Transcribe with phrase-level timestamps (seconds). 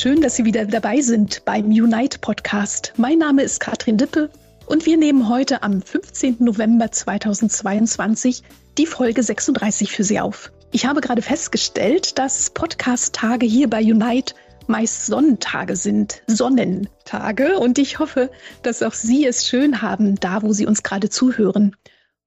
[0.00, 2.94] Schön, dass Sie wieder dabei sind beim Unite Podcast.
[2.96, 4.30] Mein Name ist Katrin Dippe
[4.64, 6.36] und wir nehmen heute am 15.
[6.38, 8.42] November 2022
[8.78, 10.52] die Folge 36 für Sie auf.
[10.72, 14.34] Ich habe gerade festgestellt, dass Podcast-Tage hier bei Unite
[14.68, 17.58] meist Sonnentage sind, Sonnentage.
[17.58, 18.30] Und ich hoffe,
[18.62, 21.76] dass auch Sie es schön haben, da wo Sie uns gerade zuhören.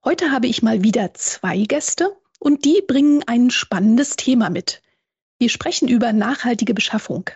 [0.06, 4.84] Heute habe ich mal wieder zwei Gäste und die bringen ein spannendes Thema mit.
[5.40, 7.32] Wir sprechen über nachhaltige Beschaffung.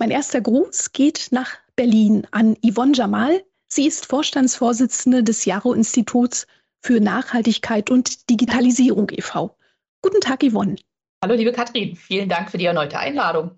[0.00, 3.42] Mein erster Gruß geht nach Berlin an Yvonne Jamal.
[3.66, 6.46] Sie ist Vorstandsvorsitzende des Jaro-Instituts
[6.80, 9.56] für Nachhaltigkeit und Digitalisierung e.V.
[10.00, 10.76] Guten Tag, Yvonne.
[11.24, 11.96] Hallo, liebe Katrin.
[11.96, 13.50] Vielen Dank für die erneute Einladung.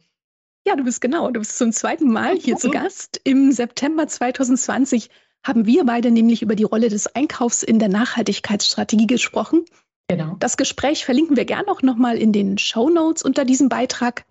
[0.66, 1.30] Ja, du bist genau.
[1.30, 3.20] Du bist zum zweiten Mal hier zu Gast.
[3.24, 5.10] Im September 2020
[5.44, 9.66] haben wir beide nämlich über die Rolle des Einkaufs in der Nachhaltigkeitsstrategie gesprochen.
[10.08, 10.36] Genau.
[10.38, 14.24] Das Gespräch verlinken wir gerne auch nochmal in den Show Notes unter diesem Beitrag.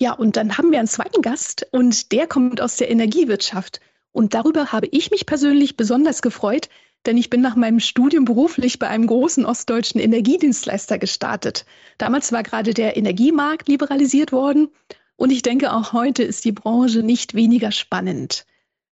[0.00, 3.80] Ja, und dann haben wir einen zweiten Gast und der kommt aus der Energiewirtschaft.
[4.12, 6.68] Und darüber habe ich mich persönlich besonders gefreut,
[7.06, 11.66] denn ich bin nach meinem Studium beruflich bei einem großen ostdeutschen Energiedienstleister gestartet.
[11.98, 14.68] Damals war gerade der Energiemarkt liberalisiert worden
[15.16, 18.46] und ich denke, auch heute ist die Branche nicht weniger spannend.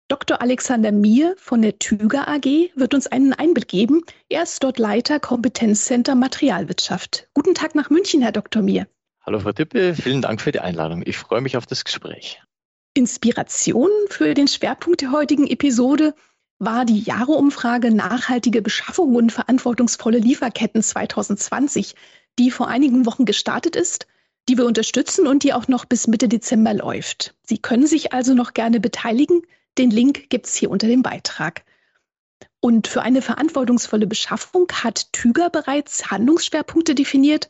[0.08, 0.40] Dr.
[0.40, 4.02] Alexander Mier von der Tüger AG wird uns einen Einblick geben.
[4.28, 7.28] Er ist dort Leiter Kompetenzcenter Materialwirtschaft.
[7.34, 8.62] Guten Tag nach München, Herr Dr.
[8.62, 8.86] Mier.
[9.26, 11.02] Hallo Frau Tippe, vielen Dank für die Einladung.
[11.06, 12.42] Ich freue mich auf das Gespräch.
[12.92, 16.14] Inspiration für den Schwerpunkt der heutigen Episode
[16.58, 21.94] war die Jahreumfrage Nachhaltige Beschaffung und verantwortungsvolle Lieferketten 2020,
[22.38, 24.06] die vor einigen Wochen gestartet ist,
[24.46, 27.34] die wir unterstützen und die auch noch bis Mitte Dezember läuft.
[27.44, 29.40] Sie können sich also noch gerne beteiligen.
[29.78, 31.64] Den Link gibt es hier unter dem Beitrag.
[32.60, 37.48] Und für eine verantwortungsvolle Beschaffung hat Tüger bereits Handlungsschwerpunkte definiert.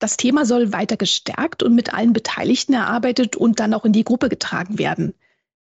[0.00, 4.02] Das Thema soll weiter gestärkt und mit allen Beteiligten erarbeitet und dann auch in die
[4.02, 5.14] Gruppe getragen werden.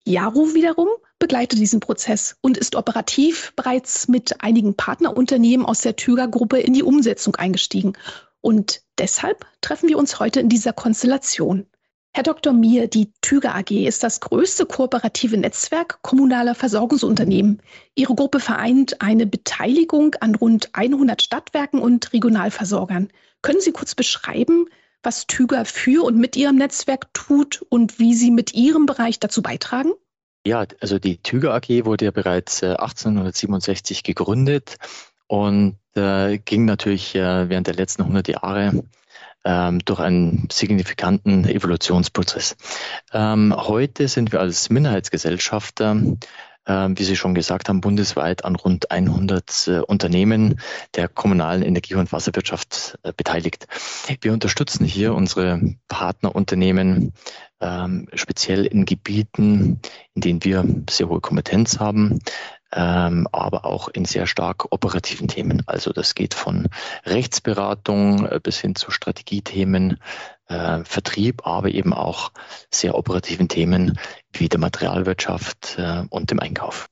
[0.05, 0.87] Jaro wiederum
[1.19, 6.83] begleitet diesen Prozess und ist operativ bereits mit einigen Partnerunternehmen aus der Tüger-Gruppe in die
[6.83, 7.93] Umsetzung eingestiegen.
[8.39, 11.67] Und deshalb treffen wir uns heute in dieser Konstellation.
[12.11, 12.53] Herr Dr.
[12.53, 17.61] Mier, die Tüger AG ist das größte kooperative Netzwerk kommunaler Versorgungsunternehmen.
[17.93, 23.09] Ihre Gruppe vereint eine Beteiligung an rund 100 Stadtwerken und Regionalversorgern.
[23.43, 24.65] Können Sie kurz beschreiben,
[25.03, 29.43] was Tüger für und mit Ihrem Netzwerk tut und wie Sie mit Ihrem Bereich dazu
[29.43, 29.91] beitragen?
[30.45, 34.77] Ja, also die Tüger AG wurde ja bereits 1867 äh, gegründet
[35.27, 38.83] und äh, ging natürlich äh, während der letzten 100 Jahre
[39.45, 42.55] ähm, durch einen signifikanten Evolutionsprozess.
[43.13, 45.97] Ähm, heute sind wir als Minderheitsgesellschafter
[46.69, 50.59] ähm, wie Sie schon gesagt haben, bundesweit an rund 100 äh, Unternehmen
[50.95, 53.67] der kommunalen Energie- und Wasserwirtschaft äh, beteiligt.
[54.21, 57.13] Wir unterstützen hier unsere Partnerunternehmen
[57.59, 59.79] ähm, speziell in Gebieten,
[60.13, 62.19] in denen wir sehr hohe Kompetenz haben,
[62.73, 65.63] ähm, aber auch in sehr stark operativen Themen.
[65.65, 66.67] Also das geht von
[67.05, 69.97] Rechtsberatung äh, bis hin zu Strategiethemen,
[70.47, 72.31] äh, Vertrieb, aber eben auch
[72.71, 73.97] sehr operativen Themen
[74.33, 76.87] wie der Materialwirtschaft äh, und dem Einkauf.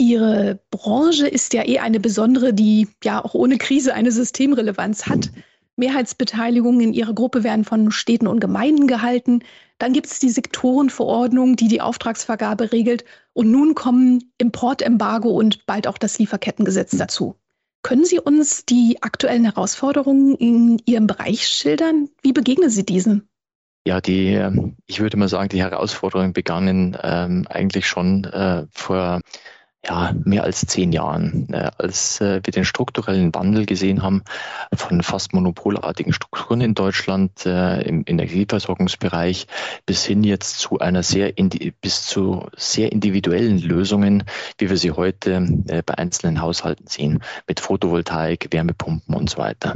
[0.00, 5.30] Ihre Branche ist ja eh eine besondere, die ja auch ohne Krise eine Systemrelevanz hat.
[5.76, 9.42] Mehrheitsbeteiligungen in Ihrer Gruppe werden von Städten und Gemeinden gehalten.
[9.78, 13.04] Dann gibt es die Sektorenverordnung, die die Auftragsvergabe regelt.
[13.32, 17.36] Und nun kommen Importembargo und bald auch das Lieferkettengesetz dazu.
[17.82, 22.08] Können Sie uns die aktuellen Herausforderungen in Ihrem Bereich schildern?
[22.22, 23.28] Wie begegnen Sie diesen?
[23.86, 29.20] Ja, die, ähm, ich würde mal sagen, die Herausforderungen begannen ähm, eigentlich schon äh, vor
[29.86, 34.22] ja, mehr als zehn Jahren, äh, als äh, wir den strukturellen Wandel gesehen haben
[34.74, 39.46] von fast monopolartigen Strukturen in Deutschland äh, im Energieversorgungsbereich
[39.84, 41.32] bis hin jetzt zu einer sehr
[41.80, 44.24] bis zu sehr individuellen Lösungen,
[44.58, 49.74] wie wir sie heute äh, bei einzelnen Haushalten sehen, mit Photovoltaik, Wärmepumpen und so weiter.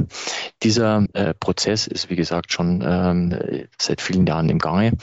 [0.63, 4.93] Dieser äh, Prozess ist, wie gesagt, schon ähm, seit vielen Jahren im Gange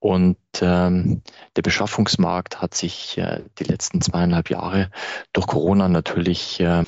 [0.00, 1.22] und ähm,
[1.56, 4.90] der Beschaffungsmarkt hat sich äh, die letzten zweieinhalb Jahre
[5.32, 6.84] durch Corona natürlich äh,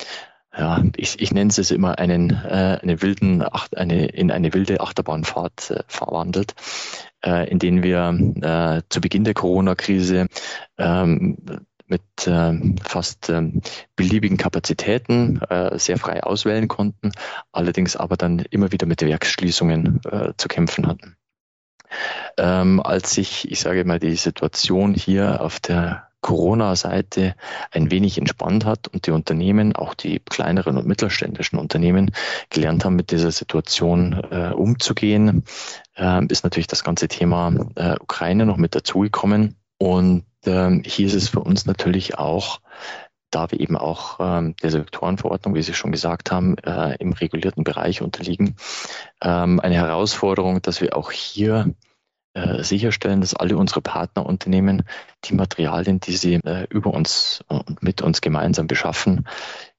[0.57, 5.71] ja, ich, ich nenne es immer einen, äh, eine wilden, eine, in eine wilde Achterbahnfahrt
[5.71, 6.55] äh, verwandelt,
[7.23, 8.09] äh, in denen wir
[8.41, 10.27] äh, zu Beginn der Corona-Krise
[10.77, 11.37] ähm,
[11.85, 12.53] mit äh,
[12.83, 13.49] fast äh,
[13.95, 17.11] beliebigen Kapazitäten äh, sehr frei auswählen konnten,
[17.53, 21.15] allerdings aber dann immer wieder mit Werksschließungen äh, zu kämpfen hatten
[22.37, 27.35] ähm, als sich, ich sage mal, die Situation hier auf der Corona-Seite
[27.71, 32.11] ein wenig entspannt hat und die Unternehmen, auch die kleineren und mittelständischen Unternehmen,
[32.49, 35.43] gelernt haben, mit dieser Situation äh, umzugehen,
[35.95, 39.55] äh, ist natürlich das ganze Thema äh, Ukraine noch mit dazugekommen.
[39.79, 42.61] Und ähm, hier ist es für uns natürlich auch
[43.31, 47.63] da wir eben auch ähm, der Sektorenverordnung, wie Sie schon gesagt haben, äh, im regulierten
[47.63, 48.55] Bereich unterliegen,
[49.21, 51.73] ähm, eine Herausforderung, dass wir auch hier
[52.33, 54.83] äh, sicherstellen, dass alle unsere Partnerunternehmen
[55.25, 59.27] die Materialien, die sie äh, über uns und mit uns gemeinsam beschaffen,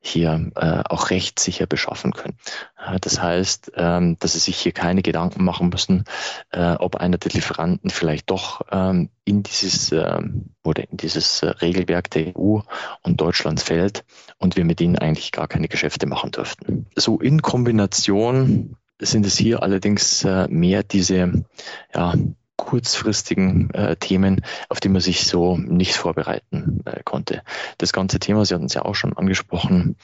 [0.04, 2.37] hier äh, auch rechtssicher beschaffen können.
[2.76, 6.04] Äh, das heißt, ähm, dass sie sich hier keine Gedanken machen müssen,
[6.50, 11.46] äh, ob einer der Lieferanten vielleicht doch ähm, in dieses ähm, oder in dieses äh,
[11.46, 12.58] Regelwerk der EU
[13.02, 14.04] und Deutschlands fällt
[14.38, 16.87] und wir mit ihnen eigentlich gar keine Geschäfte machen dürften.
[16.96, 21.44] So in Kombination sind es hier allerdings äh, mehr diese
[21.94, 22.14] ja,
[22.56, 27.43] kurzfristigen äh, Themen, auf die man sich so nicht vorbereiten äh, konnte.
[27.78, 29.96] Das ganze Thema, Sie hatten es ja auch schon angesprochen,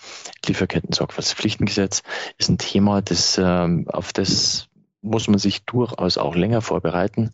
[0.47, 2.03] Lieferketten-Sorgfaltspflichtengesetz
[2.37, 4.69] ist ein Thema, das, äh, auf das
[5.01, 7.31] muss man sich durchaus auch länger vorbereiten.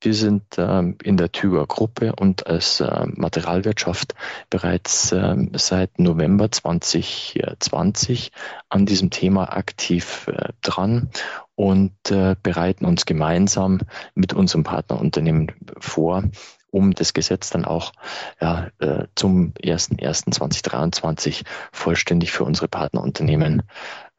[0.00, 4.14] Wir sind ähm, in der Tüger Gruppe und als äh, Materialwirtschaft
[4.50, 8.30] bereits ähm, seit November 2020
[8.68, 11.10] an diesem Thema aktiv äh, dran
[11.58, 13.80] und äh, bereiten uns gemeinsam
[14.14, 15.50] mit unserem Partnerunternehmen
[15.80, 16.22] vor,
[16.70, 17.92] um das Gesetz dann auch
[18.40, 23.64] ja, äh, zum 01.01.2023 vollständig für unsere Partnerunternehmen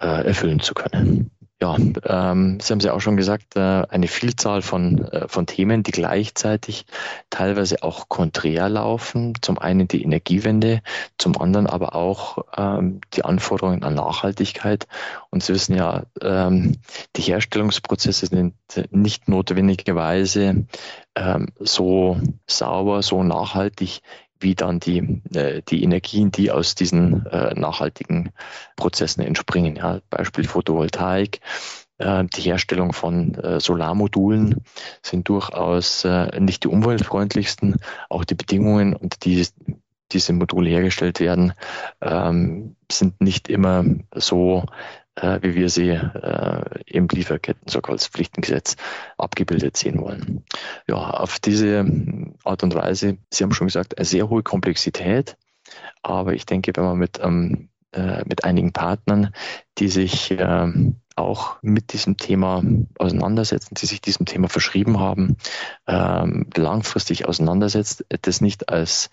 [0.02, 1.32] äh, erfüllen zu können.
[1.62, 5.46] Ja, ähm, Sie haben es ja auch schon gesagt, äh, eine Vielzahl von, äh, von
[5.46, 6.86] Themen, die gleichzeitig
[7.30, 9.34] teilweise auch konträr laufen.
[9.42, 10.82] Zum einen die Energiewende,
[11.18, 14.88] zum anderen aber auch ähm, die Anforderungen an Nachhaltigkeit.
[15.32, 16.78] Und Sie wissen ja, ähm,
[17.18, 18.54] die Herstellungsprozesse sind
[18.92, 20.66] nicht notwendigerweise
[21.16, 24.00] ähm, so sauber, so nachhaltig,
[24.40, 28.32] wie dann die, äh, die Energien, die aus diesen äh, nachhaltigen
[28.76, 29.76] Prozessen entspringen.
[29.76, 31.42] Ja, Beispiel Photovoltaik,
[31.98, 34.64] äh, die Herstellung von äh, Solarmodulen
[35.04, 37.76] sind durchaus äh, nicht die umweltfreundlichsten.
[38.10, 39.46] Auch die Bedingungen, unter die
[40.12, 41.54] diese Module hergestellt werden,
[42.02, 43.86] ähm, sind nicht immer
[44.16, 44.66] so
[45.22, 48.76] äh, wie wir sie äh, im Lieferketten-Sorgfaltspflichtengesetz
[49.18, 50.44] abgebildet sehen wollen.
[50.88, 51.86] Ja, auf diese
[52.44, 55.38] Art und Weise, Sie haben schon gesagt, eine sehr hohe Komplexität,
[56.02, 59.34] aber ich denke, wenn man mit, ähm, äh, mit einigen Partnern,
[59.78, 60.72] die sich äh,
[61.16, 62.64] auch mit diesem Thema
[62.98, 65.38] auseinandersetzen, die sich diesem Thema verschrieben haben,
[65.86, 69.10] ähm, langfristig auseinandersetzt, das nicht als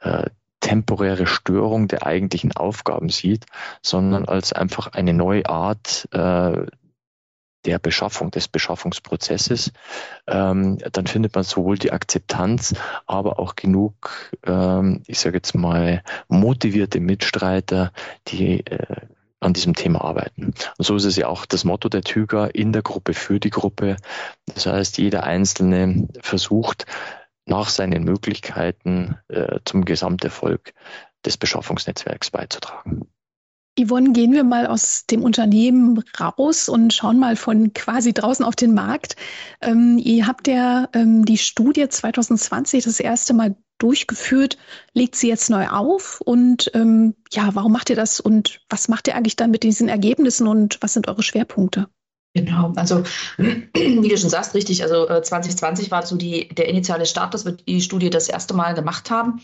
[0.00, 3.46] äh, temporäre Störung der eigentlichen Aufgaben sieht,
[3.82, 6.66] sondern als einfach eine neue Art äh,
[7.64, 9.72] der Beschaffung, des Beschaffungsprozesses,
[10.26, 12.74] ähm, dann findet man sowohl die Akzeptanz,
[13.06, 17.92] aber auch genug, ähm, ich sage jetzt mal, motivierte Mitstreiter,
[18.28, 18.96] die äh,
[19.40, 20.52] an diesem Thema arbeiten.
[20.76, 23.50] Und so ist es ja auch das Motto der Tüger in der Gruppe für die
[23.50, 23.96] Gruppe.
[24.54, 26.84] Das heißt, jeder Einzelne versucht,
[27.46, 30.72] nach seinen Möglichkeiten äh, zum Gesamterfolg
[31.24, 33.06] des Beschaffungsnetzwerks beizutragen.
[33.78, 38.56] Yvonne, gehen wir mal aus dem Unternehmen raus und schauen mal von quasi draußen auf
[38.56, 39.16] den Markt.
[39.60, 44.58] Ähm, ihr habt ja ähm, die Studie 2020 das erste Mal durchgeführt,
[44.92, 49.08] legt sie jetzt neu auf und ähm, ja, warum macht ihr das und was macht
[49.08, 51.88] ihr eigentlich dann mit diesen Ergebnissen und was sind eure Schwerpunkte?
[52.32, 53.02] Genau, also
[53.38, 57.44] wie du schon sagst, richtig, also 2020 äh, war so die, der initiale Start, dass
[57.44, 59.40] wir die Studie das erste Mal gemacht haben.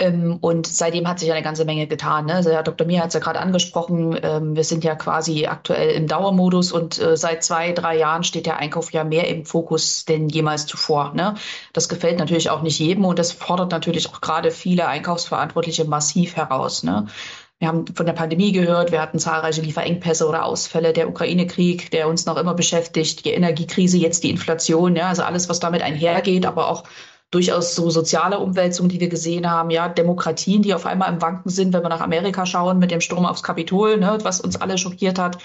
[0.00, 2.26] Ähm, und seitdem hat sich eine ganze Menge getan.
[2.26, 2.34] Ne?
[2.34, 2.86] Also Herr Dr.
[2.86, 6.98] Mir hat es ja gerade angesprochen, ähm, wir sind ja quasi aktuell im Dauermodus und
[7.00, 11.14] äh, seit zwei, drei Jahren steht der Einkauf ja mehr im Fokus denn jemals zuvor.
[11.14, 11.34] Ne?
[11.72, 16.36] Das gefällt natürlich auch nicht jedem und das fordert natürlich auch gerade viele Einkaufsverantwortliche massiv
[16.36, 16.84] heraus.
[16.84, 17.06] Ne?
[17.60, 22.08] Wir haben von der Pandemie gehört, wir hatten zahlreiche Lieferengpässe oder Ausfälle, der Ukraine-Krieg, der
[22.08, 26.46] uns noch immer beschäftigt, die Energiekrise, jetzt die Inflation, ja, also alles, was damit einhergeht,
[26.46, 26.84] aber auch
[27.32, 31.50] durchaus so soziale Umwälzungen, die wir gesehen haben, ja, Demokratien, die auf einmal im Wanken
[31.50, 34.78] sind, wenn wir nach Amerika schauen mit dem Sturm aufs Kapitol, ne, was uns alle
[34.78, 35.38] schockiert hat,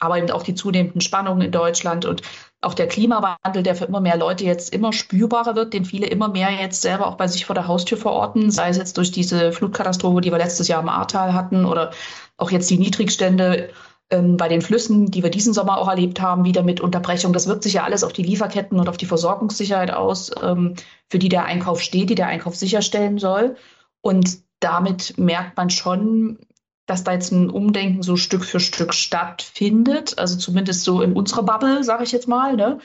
[0.00, 2.22] aber eben auch die zunehmenden Spannungen in Deutschland und
[2.62, 6.28] auch der Klimawandel, der für immer mehr Leute jetzt immer spürbarer wird, den viele immer
[6.28, 9.52] mehr jetzt selber auch bei sich vor der Haustür verorten, sei es jetzt durch diese
[9.52, 11.90] Flutkatastrophe, die wir letztes Jahr im Ahrtal hatten oder
[12.36, 13.70] auch jetzt die Niedrigstände
[14.10, 17.32] ähm, bei den Flüssen, die wir diesen Sommer auch erlebt haben, wieder mit Unterbrechung.
[17.32, 20.74] Das wirkt sich ja alles auf die Lieferketten und auf die Versorgungssicherheit aus, ähm,
[21.10, 23.56] für die der Einkauf steht, die der Einkauf sicherstellen soll.
[24.02, 26.38] Und damit merkt man schon,
[26.86, 31.44] dass da jetzt ein Umdenken so Stück für Stück stattfindet, also zumindest so in unserer
[31.44, 32.56] Bubble, sage ich jetzt mal.
[32.56, 32.78] Ne?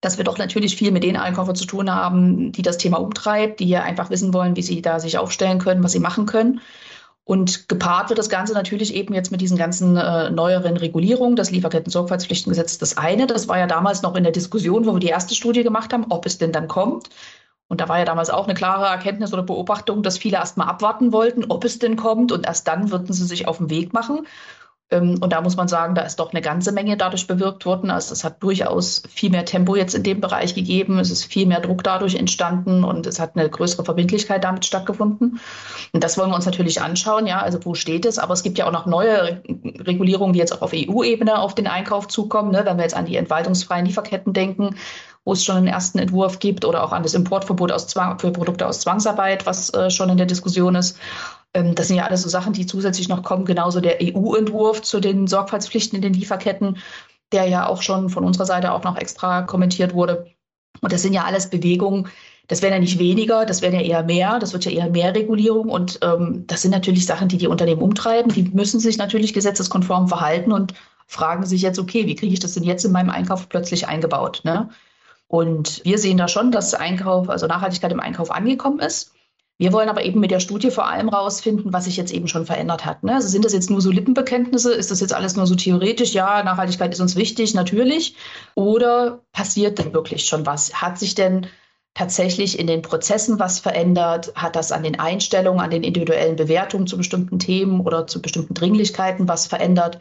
[0.00, 3.60] dass wir doch natürlich viel mit den Einkäufern zu tun haben, die das Thema umtreibt,
[3.60, 6.60] die hier einfach wissen wollen, wie sie da sich aufstellen können, was sie machen können.
[7.24, 11.34] Und gepaart wird das Ganze natürlich eben jetzt mit diesen ganzen äh, neueren Regulierungen.
[11.34, 15.08] Das Lieferketten-Sorgfaltspflichtengesetz, das eine, das war ja damals noch in der Diskussion, wo wir die
[15.08, 17.08] erste Studie gemacht haben, ob es denn dann kommt.
[17.68, 20.66] Und da war ja damals auch eine klare Erkenntnis oder Beobachtung, dass viele erst mal
[20.66, 22.30] abwarten wollten, ob es denn kommt.
[22.32, 24.26] Und erst dann würden sie sich auf den Weg machen.
[24.90, 27.90] Ähm, und da muss man sagen, da ist doch eine ganze Menge dadurch bewirkt worden.
[27.90, 30.98] Also es hat durchaus viel mehr Tempo jetzt in dem Bereich gegeben.
[31.00, 35.40] Es ist viel mehr Druck dadurch entstanden und es hat eine größere Verbindlichkeit damit stattgefunden.
[35.92, 37.26] Und das wollen wir uns natürlich anschauen.
[37.26, 38.18] Ja, also wo steht es?
[38.18, 39.42] Aber es gibt ja auch noch neue
[39.80, 42.52] Regulierungen, die jetzt auch auf EU-Ebene auf den Einkauf zukommen.
[42.52, 42.62] Ne?
[42.64, 44.76] Wenn wir jetzt an die entwaltungsfreien Lieferketten denken,
[45.26, 48.30] wo es schon einen ersten Entwurf gibt oder auch an das Importverbot aus Zwang, für
[48.30, 50.98] Produkte aus Zwangsarbeit, was äh, schon in der Diskussion ist.
[51.52, 53.44] Ähm, das sind ja alles so Sachen, die zusätzlich noch kommen.
[53.44, 56.78] Genauso der EU-Entwurf zu den Sorgfaltspflichten in den Lieferketten,
[57.32, 60.30] der ja auch schon von unserer Seite auch noch extra kommentiert wurde.
[60.80, 62.08] Und das sind ja alles Bewegungen,
[62.46, 65.12] das wären ja nicht weniger, das wären ja eher mehr, das wird ja eher mehr
[65.12, 65.68] Regulierung.
[65.70, 68.32] Und ähm, das sind natürlich Sachen, die die Unternehmen umtreiben.
[68.32, 70.72] Die müssen sich natürlich gesetzeskonform verhalten und
[71.08, 74.42] fragen sich jetzt, okay, wie kriege ich das denn jetzt in meinem Einkauf plötzlich eingebaut?
[74.44, 74.68] Ne?
[75.28, 79.12] Und wir sehen da schon, dass Einkauf, also Nachhaltigkeit im Einkauf angekommen ist.
[79.58, 82.44] Wir wollen aber eben mit der Studie vor allem rausfinden, was sich jetzt eben schon
[82.44, 83.02] verändert hat.
[83.02, 83.14] Ne?
[83.14, 84.74] Also sind das jetzt nur so Lippenbekenntnisse?
[84.74, 86.12] Ist das jetzt alles nur so theoretisch?
[86.12, 88.16] Ja, Nachhaltigkeit ist uns wichtig, natürlich.
[88.54, 90.74] Oder passiert denn wirklich schon was?
[90.74, 91.46] Hat sich denn
[91.94, 94.32] tatsächlich in den Prozessen was verändert?
[94.34, 98.52] Hat das an den Einstellungen, an den individuellen Bewertungen zu bestimmten Themen oder zu bestimmten
[98.52, 100.00] Dringlichkeiten was verändert?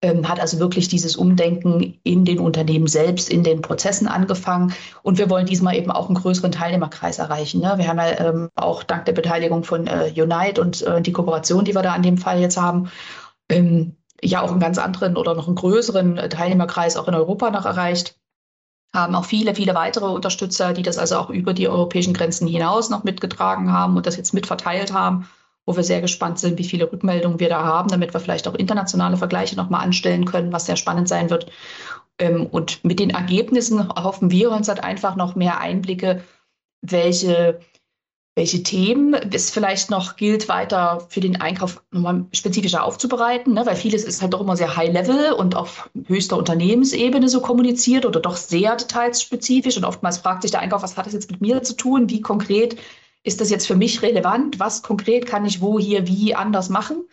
[0.00, 4.72] Ähm, hat also wirklich dieses Umdenken in den Unternehmen selbst, in den Prozessen angefangen.
[5.02, 7.60] Und wir wollen diesmal eben auch einen größeren Teilnehmerkreis erreichen.
[7.60, 7.74] Ne?
[7.76, 11.64] Wir haben ja ähm, auch dank der Beteiligung von äh, Unite und äh, die Kooperation,
[11.64, 12.90] die wir da an dem Fall jetzt haben,
[13.48, 17.66] ähm, ja auch einen ganz anderen oder noch einen größeren Teilnehmerkreis auch in Europa noch
[17.66, 18.16] erreicht.
[18.94, 22.88] Haben auch viele, viele weitere Unterstützer, die das also auch über die europäischen Grenzen hinaus
[22.88, 25.28] noch mitgetragen haben und das jetzt mitverteilt haben
[25.68, 28.54] wo wir sehr gespannt sind, wie viele Rückmeldungen wir da haben, damit wir vielleicht auch
[28.54, 31.52] internationale Vergleiche nochmal anstellen können, was sehr spannend sein wird.
[32.18, 36.24] Ähm, und mit den Ergebnissen hoffen wir uns halt einfach noch mehr Einblicke,
[36.80, 37.60] welche,
[38.34, 43.66] welche Themen es vielleicht noch gilt, weiter für den Einkauf nochmal spezifischer aufzubereiten, ne?
[43.66, 48.20] weil vieles ist halt doch immer sehr high-level und auf höchster Unternehmensebene so kommuniziert oder
[48.20, 49.76] doch sehr detailspezifisch.
[49.76, 52.08] Und oftmals fragt sich der Einkauf, was hat das jetzt mit mir zu tun?
[52.08, 52.78] Wie konkret
[53.28, 54.58] ist das jetzt für mich relevant?
[54.58, 57.06] Was konkret kann ich wo, hier, wie anders machen?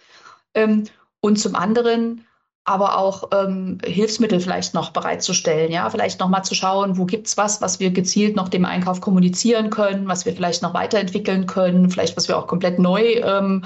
[0.55, 0.85] Ähm,
[1.19, 2.25] und zum anderen
[2.67, 7.37] aber auch ähm, Hilfsmittel vielleicht noch bereitzustellen, ja, vielleicht noch mal zu schauen, wo gibt's
[7.37, 11.91] was, was wir gezielt noch dem Einkauf kommunizieren können, was wir vielleicht noch weiterentwickeln können,
[11.91, 13.65] vielleicht was wir auch komplett neu ähm,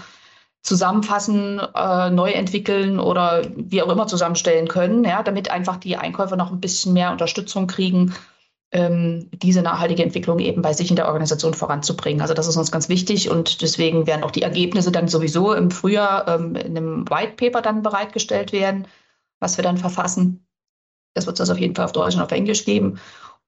[0.63, 6.35] zusammenfassen, äh, neu entwickeln oder wie auch immer zusammenstellen können, ja, damit einfach die Einkäufer
[6.35, 8.13] noch ein bisschen mehr Unterstützung kriegen,
[8.71, 12.21] ähm, diese nachhaltige Entwicklung eben bei sich in der Organisation voranzubringen.
[12.21, 15.71] Also das ist uns ganz wichtig und deswegen werden auch die Ergebnisse dann sowieso im
[15.71, 18.87] Frühjahr ähm, in einem White Paper dann bereitgestellt werden,
[19.39, 20.45] was wir dann verfassen.
[21.15, 22.99] Das wird es auf jeden Fall auf Deutsch und auf Englisch geben.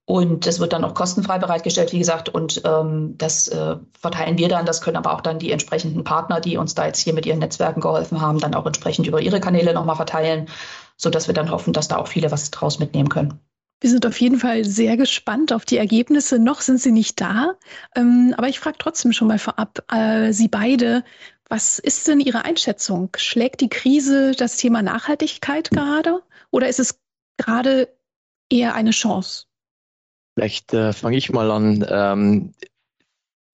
[0.04, 2.28] Und das wird dann auch kostenfrei bereitgestellt, wie gesagt.
[2.28, 4.66] Und ähm, das äh, verteilen wir dann.
[4.66, 7.38] Das können aber auch dann die entsprechenden Partner, die uns da jetzt hier mit ihren
[7.38, 10.48] Netzwerken geholfen haben, dann auch entsprechend über ihre Kanäle nochmal verteilen,
[10.96, 13.38] sodass wir dann hoffen, dass da auch viele was draus mitnehmen können.
[13.82, 16.38] Wir sind auf jeden Fall sehr gespannt auf die Ergebnisse.
[16.38, 17.56] Noch sind sie nicht da.
[17.96, 21.02] Ähm, aber ich frage trotzdem schon mal vorab, äh, Sie beide,
[21.48, 23.10] was ist denn Ihre Einschätzung?
[23.16, 26.22] Schlägt die Krise das Thema Nachhaltigkeit gerade
[26.52, 27.00] oder ist es
[27.38, 27.88] gerade
[28.48, 29.46] eher eine Chance?
[30.36, 31.84] Vielleicht äh, fange ich mal an.
[31.88, 32.54] Ähm,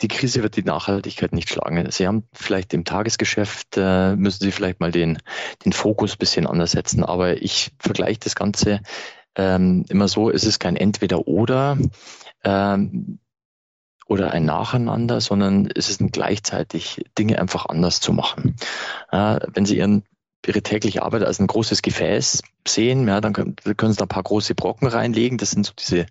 [0.03, 1.91] die Krise wird die Nachhaltigkeit nicht schlagen.
[1.91, 5.19] Sie haben vielleicht im Tagesgeschäft, äh, müssen Sie vielleicht mal den,
[5.65, 7.03] den Fokus ein bisschen anders setzen.
[7.03, 8.81] Aber ich vergleiche das Ganze
[9.39, 11.79] ähm, immer so, es ist kein Entweder-Oder
[12.45, 13.19] ähm,
[14.07, 18.57] oder ein Nacheinander, sondern es ist ein gleichzeitig Dinge einfach anders zu machen.
[19.11, 20.05] Äh, wenn Sie Ihren
[20.47, 24.09] ihre tägliche Arbeit als ein großes Gefäß sehen, ja, dann können, können sie da ein
[24.09, 25.37] paar große Brocken reinlegen.
[25.37, 26.07] Das sind so diese,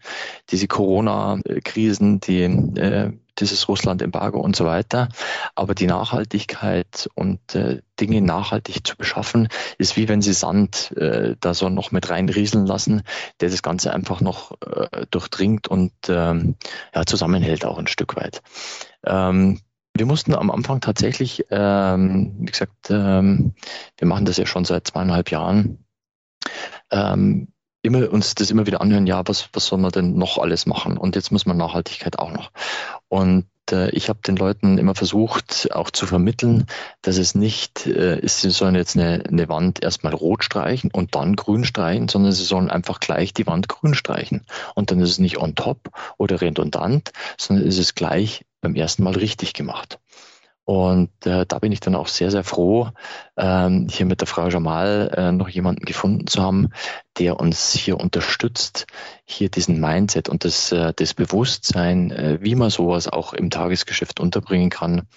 [0.50, 5.10] diese Corona-Krisen, die, äh, dieses Russland-Embargo und so weiter.
[5.56, 11.36] Aber die Nachhaltigkeit und äh, Dinge nachhaltig zu beschaffen, ist wie wenn sie Sand äh,
[11.40, 13.04] da so noch mit reinrieseln lassen,
[13.40, 16.56] der das Ganze einfach noch äh, durchdringt und ähm,
[16.94, 18.42] ja, zusammenhält auch ein Stück weit.
[19.06, 19.62] Ähm,
[19.98, 23.54] wir mussten am Anfang tatsächlich, ähm, wie gesagt, ähm,
[23.98, 25.84] wir machen das ja schon seit zweieinhalb Jahren,
[26.92, 27.48] ähm,
[27.88, 30.98] immer uns das immer wieder anhören, ja, was, was soll man denn noch alles machen?
[30.98, 32.52] Und jetzt muss man Nachhaltigkeit auch noch.
[33.10, 36.66] Und äh, ich habe den Leuten immer versucht, auch zu vermitteln,
[37.02, 41.16] dass es nicht äh, ist, sie sollen jetzt eine, eine Wand erstmal rot streichen und
[41.16, 44.46] dann grün streichen, sondern sie sollen einfach gleich die Wand grün streichen.
[44.76, 49.04] Und dann ist es nicht on top oder redundant, sondern ist es gleich beim ersten
[49.04, 50.00] Mal richtig gemacht.
[50.68, 52.90] Und äh, da bin ich dann auch sehr, sehr froh,
[53.38, 56.72] ähm, hier mit der Frau Jamal äh, noch jemanden gefunden zu haben,
[57.18, 58.86] der uns hier unterstützt,
[59.24, 64.20] hier diesen Mindset und das, äh, das Bewusstsein, äh, wie man sowas auch im Tagesgeschäft
[64.20, 65.08] unterbringen kann,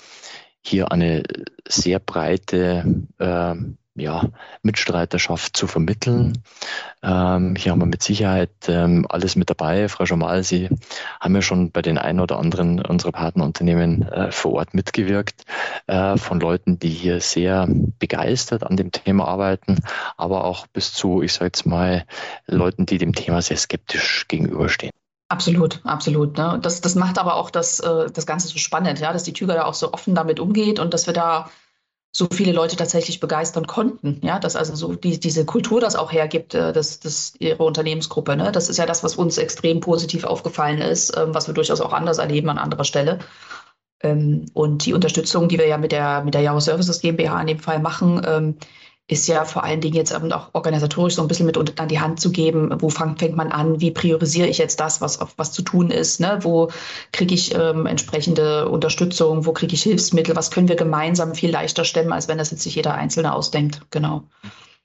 [0.62, 1.25] hier eine
[1.66, 2.85] sehr breite
[3.19, 3.54] äh,
[3.95, 4.29] ja,
[4.63, 6.43] Mitstreiterschaft zu vermitteln.
[7.03, 9.89] Ähm, hier haben wir mit Sicherheit ähm, alles mit dabei.
[9.89, 10.69] Frau Jamal, Sie
[11.21, 15.45] haben ja schon bei den ein oder anderen unserer Partnerunternehmen äh, vor Ort mitgewirkt,
[15.87, 17.67] äh, von Leuten, die hier sehr
[17.99, 19.81] begeistert an dem Thema arbeiten,
[20.17, 22.05] aber auch bis zu, ich sage jetzt mal,
[22.47, 24.93] Leuten, die dem Thema sehr skeptisch gegenüberstehen.
[25.29, 26.37] Absolut, absolut.
[26.39, 26.59] Ne?
[26.61, 29.55] Das, das macht aber auch das, äh, das Ganze so spannend, ja, dass die Tüger
[29.55, 31.51] da auch so offen damit umgeht und dass wir da
[32.12, 34.21] so viele Leute tatsächlich begeistern konnten.
[34.23, 38.37] Ja, dass also so die, diese Kultur das auch hergibt, äh, das, das ihre Unternehmensgruppe.
[38.37, 38.50] Ne?
[38.52, 41.93] Das ist ja das, was uns extrem positiv aufgefallen ist, ähm, was wir durchaus auch
[41.93, 43.21] anders erleben an anderer Stelle.
[44.02, 47.47] Ähm, und die Unterstützung, die wir ja mit der, mit der Yahoo Services GmbH in
[47.47, 48.57] dem Fall machen, ähm,
[49.11, 52.21] ist ja vor allen Dingen jetzt auch organisatorisch so ein bisschen mit an die Hand
[52.21, 55.62] zu geben, wo fang, fängt man an, wie priorisiere ich jetzt das, was, was zu
[55.62, 56.38] tun ist, ne?
[56.43, 56.71] wo
[57.11, 61.85] kriege ich ähm, entsprechende Unterstützung, wo kriege ich Hilfsmittel, was können wir gemeinsam viel leichter
[61.85, 63.81] stemmen, als wenn das jetzt sich jeder Einzelne ausdenkt.
[63.90, 64.23] Genau.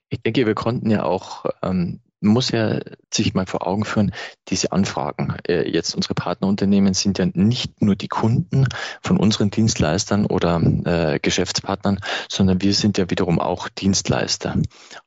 [0.10, 2.80] Ich denke, wir konnten ja auch ähm, muss ja
[3.14, 4.12] sich mal vor Augen führen,
[4.48, 5.36] diese Anfragen.
[5.48, 8.68] Äh, jetzt unsere Partnerunternehmen sind ja nicht nur die Kunden
[9.02, 14.56] von unseren Dienstleistern oder äh, Geschäftspartnern, sondern wir sind ja wiederum auch Dienstleister.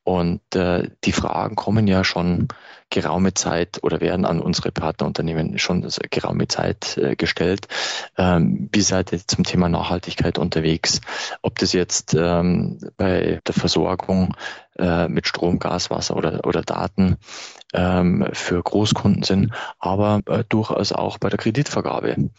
[0.04, 2.48] Und äh, die Fragen kommen ja schon
[2.90, 7.68] geraume Zeit oder werden an unsere Partnerunternehmen schon geraume Zeit äh, gestellt.
[8.16, 11.00] Ähm, wie seid ihr zum Thema Nachhaltigkeit unterwegs?
[11.42, 14.34] Ob das jetzt ähm, bei der Versorgung
[14.78, 17.16] äh, mit Strom, Gas, Wasser oder, oder Daten
[17.74, 22.30] ähm, für Großkunden sind, aber äh, durchaus auch bei der Kreditvergabe.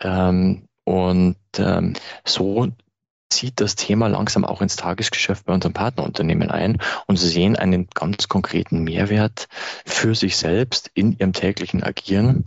[0.00, 1.36] Ähm, und
[2.24, 2.68] so
[3.30, 7.88] zieht das Thema langsam auch ins Tagesgeschäft bei unserem Partnerunternehmen ein und sie sehen einen
[7.94, 9.48] ganz konkreten Mehrwert
[9.86, 12.44] für sich selbst in ihrem täglichen Agieren.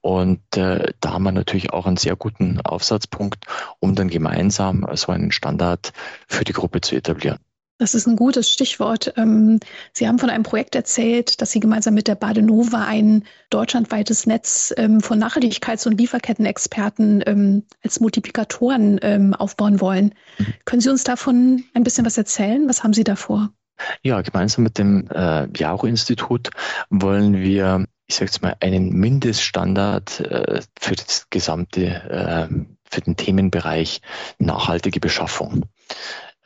[0.00, 3.46] Und äh, da haben wir natürlich auch einen sehr guten Aufsatzpunkt,
[3.80, 5.92] um dann gemeinsam so einen Standard
[6.28, 7.38] für die Gruppe zu etablieren.
[7.78, 9.12] Das ist ein gutes Stichwort.
[9.16, 9.60] Ähm,
[9.92, 14.72] Sie haben von einem Projekt erzählt, dass Sie gemeinsam mit der Badenova ein deutschlandweites Netz
[14.78, 20.14] ähm, von Nachhaltigkeits- und Lieferkettenexperten ähm, als Multiplikatoren aufbauen wollen.
[20.38, 20.46] Mhm.
[20.64, 22.68] Können Sie uns davon ein bisschen was erzählen?
[22.68, 23.50] Was haben Sie davor?
[24.02, 26.50] Ja, gemeinsam mit dem äh, Jaro-Institut
[26.88, 32.48] wollen wir, ich sage jetzt mal, einen Mindeststandard äh, für das gesamte, äh,
[32.90, 34.00] für den Themenbereich
[34.38, 35.66] nachhaltige Beschaffung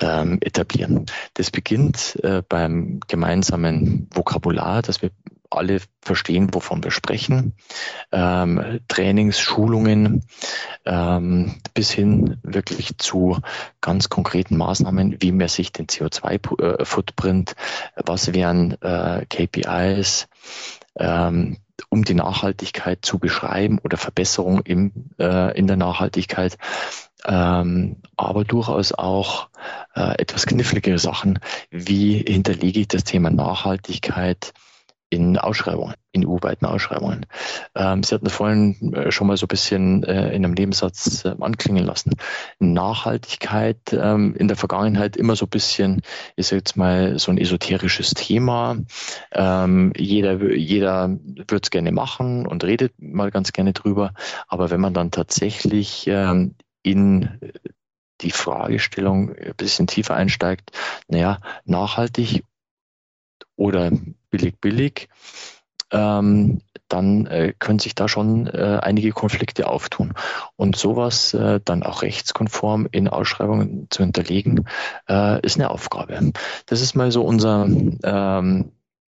[0.00, 1.06] ähm, etablieren.
[1.34, 5.10] Das beginnt äh, beim gemeinsamen Vokabular, dass wir
[5.50, 7.54] alle verstehen, wovon wir sprechen.
[8.12, 10.24] Ähm, Trainings, Schulungen
[10.86, 13.38] ähm, bis hin wirklich zu
[13.80, 17.52] ganz konkreten Maßnahmen, wie man sich den CO2-Footprint,
[17.96, 20.28] äh, was wären äh, KPIs,
[20.96, 21.58] ähm,
[21.88, 26.58] um die Nachhaltigkeit zu beschreiben oder Verbesserung im, äh, in der Nachhaltigkeit,
[27.26, 29.48] ähm, aber durchaus auch
[29.94, 31.38] äh, etwas kniffligere Sachen.
[31.70, 34.52] Wie hinterlege ich das Thema Nachhaltigkeit
[35.12, 37.26] in Ausschreibungen, in EU-weiten Ausschreibungen?
[37.74, 41.34] Ähm, Sie hatten vorhin äh, schon mal so ein bisschen äh, in einem Nebensatz äh,
[41.40, 42.12] anklingen lassen.
[42.60, 46.02] Nachhaltigkeit ähm, in der Vergangenheit immer so ein bisschen,
[46.36, 48.76] ist jetzt mal so ein esoterisches Thema.
[49.32, 54.12] Ähm, jeder jeder würde es gerne machen und redet mal ganz gerne drüber.
[54.46, 57.52] Aber wenn man dann tatsächlich ähm, in
[58.20, 60.72] die Fragestellung ein bisschen tiefer einsteigt,
[61.08, 62.44] naja, nachhaltig
[63.56, 63.90] oder
[64.30, 65.08] billig, billig,
[65.90, 70.14] ähm, dann äh, können sich da schon äh, einige Konflikte auftun.
[70.56, 74.66] Und sowas äh, dann auch rechtskonform in Ausschreibungen zu hinterlegen,
[75.08, 76.32] äh, ist eine Aufgabe.
[76.66, 77.66] Das ist mal so unser
[78.02, 78.72] ähm,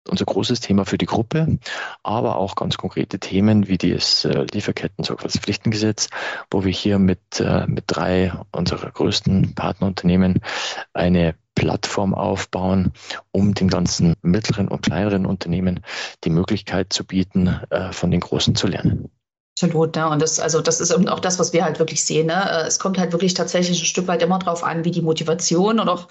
[0.08, 1.58] unser großes Thema für die Gruppe,
[2.02, 6.08] aber auch ganz konkrete Themen wie das äh, Lieferketten-Sorgfaltspflichtengesetz,
[6.50, 10.40] wo wir hier mit, äh, mit drei unserer größten Partnerunternehmen
[10.92, 12.92] eine Plattform aufbauen,
[13.32, 15.80] um den ganzen mittleren und kleineren Unternehmen
[16.22, 19.10] die Möglichkeit zu bieten, äh, von den Großen zu lernen.
[19.58, 20.06] Absolut, ne?
[20.10, 22.26] Und das, also das ist auch das, was wir halt wirklich sehen.
[22.26, 22.64] Ne?
[22.66, 25.88] Es kommt halt wirklich tatsächlich ein Stück weit immer darauf an, wie die Motivation und
[25.88, 26.08] auch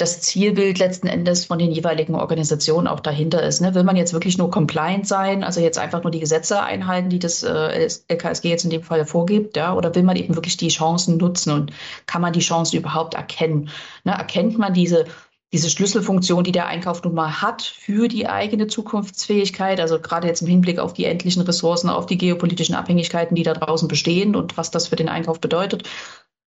[0.00, 3.60] das Zielbild letzten Endes von den jeweiligen Organisationen auch dahinter ist.
[3.60, 3.74] Ne?
[3.74, 7.18] Will man jetzt wirklich nur compliant sein, also jetzt einfach nur die Gesetze einhalten, die
[7.18, 9.74] das äh, LKSG jetzt in dem Fall vorgibt, ja?
[9.74, 11.72] oder will man eben wirklich die Chancen nutzen und
[12.06, 13.70] kann man die Chancen überhaupt erkennen?
[14.04, 14.12] Ne?
[14.12, 15.04] Erkennt man diese
[15.52, 20.42] diese Schlüsselfunktion, die der Einkauf nun mal hat für die eigene Zukunftsfähigkeit, also gerade jetzt
[20.42, 24.56] im Hinblick auf die endlichen Ressourcen, auf die geopolitischen Abhängigkeiten, die da draußen bestehen und
[24.56, 25.88] was das für den Einkauf bedeutet.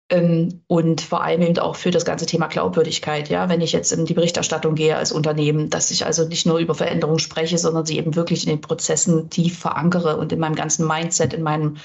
[0.09, 3.29] Ähm, und vor allem eben auch für das ganze Thema Glaubwürdigkeit.
[3.29, 6.59] Ja, wenn ich jetzt in die Berichterstattung gehe als Unternehmen, dass ich also nicht nur
[6.59, 10.55] über Veränderungen spreche, sondern sie eben wirklich in den Prozessen tief verankere und in meinem
[10.55, 11.77] ganzen Mindset, in meinem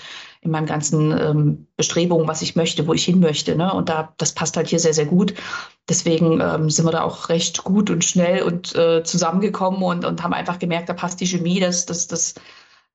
[0.42, 3.54] in meinem ganzen ähm, Bestrebungen, was ich möchte, wo ich hin möchte.
[3.54, 3.72] Ne?
[3.72, 5.34] Und da, das passt halt hier sehr, sehr gut.
[5.88, 10.20] Deswegen ähm, sind wir da auch recht gut und schnell und äh, zusammengekommen und, und
[10.24, 12.34] haben einfach gemerkt, da passt die Chemie, das, das, das,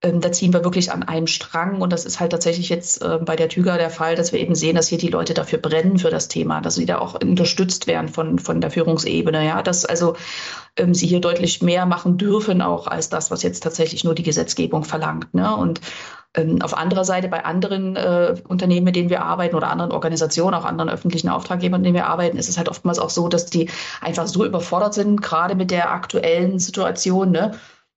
[0.04, 1.82] ähm, da ziehen wir wirklich an einem Strang.
[1.82, 4.54] Und das ist halt tatsächlich jetzt äh, bei der Tüger der Fall, dass wir eben
[4.54, 7.88] sehen, dass hier die Leute dafür brennen für das Thema, dass sie da auch unterstützt
[7.88, 9.44] werden von, von der Führungsebene.
[9.46, 10.16] Ja, dass also
[10.78, 14.24] ähm, sie hier deutlich mehr machen dürfen, auch als das, was jetzt tatsächlich nur die
[14.24, 15.34] Gesetzgebung verlangt.
[15.34, 15.56] Ne?
[15.56, 15.82] Und
[16.36, 20.54] ähm, auf anderer Seite bei anderen äh, Unternehmen, mit denen wir arbeiten oder anderen Organisationen,
[20.54, 23.48] auch anderen öffentlichen Auftraggebern, mit denen wir arbeiten, ist es halt oftmals auch so, dass
[23.48, 23.70] die
[24.02, 27.56] einfach so überfordert sind, gerade mit der aktuellen Situation, ne,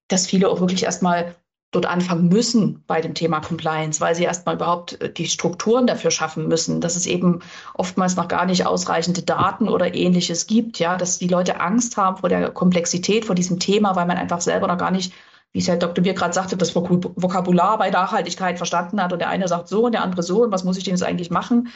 [0.09, 1.35] dass viele auch wirklich erstmal
[1.71, 6.11] dort anfangen müssen bei dem Thema Compliance, weil sie erstmal überhaupt äh, die Strukturen dafür
[6.11, 7.41] schaffen müssen, dass es eben
[7.75, 12.17] oftmals noch gar nicht ausreichende Daten oder ähnliches gibt, ja, dass die Leute Angst haben
[12.17, 15.13] vor der Komplexität, vor diesem Thema, weil man einfach selber noch gar nicht
[15.53, 16.05] wie es Herr Dr.
[16.05, 19.93] Bier gerade sagte, das Vokabular bei Nachhaltigkeit verstanden hat und der eine sagt so und
[19.93, 21.69] der andere so und was muss ich denn jetzt eigentlich machen,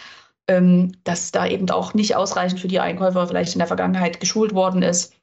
[0.47, 4.55] ähm, dass da eben auch nicht ausreichend für die Einkäufer vielleicht in der Vergangenheit geschult
[4.55, 5.15] worden ist,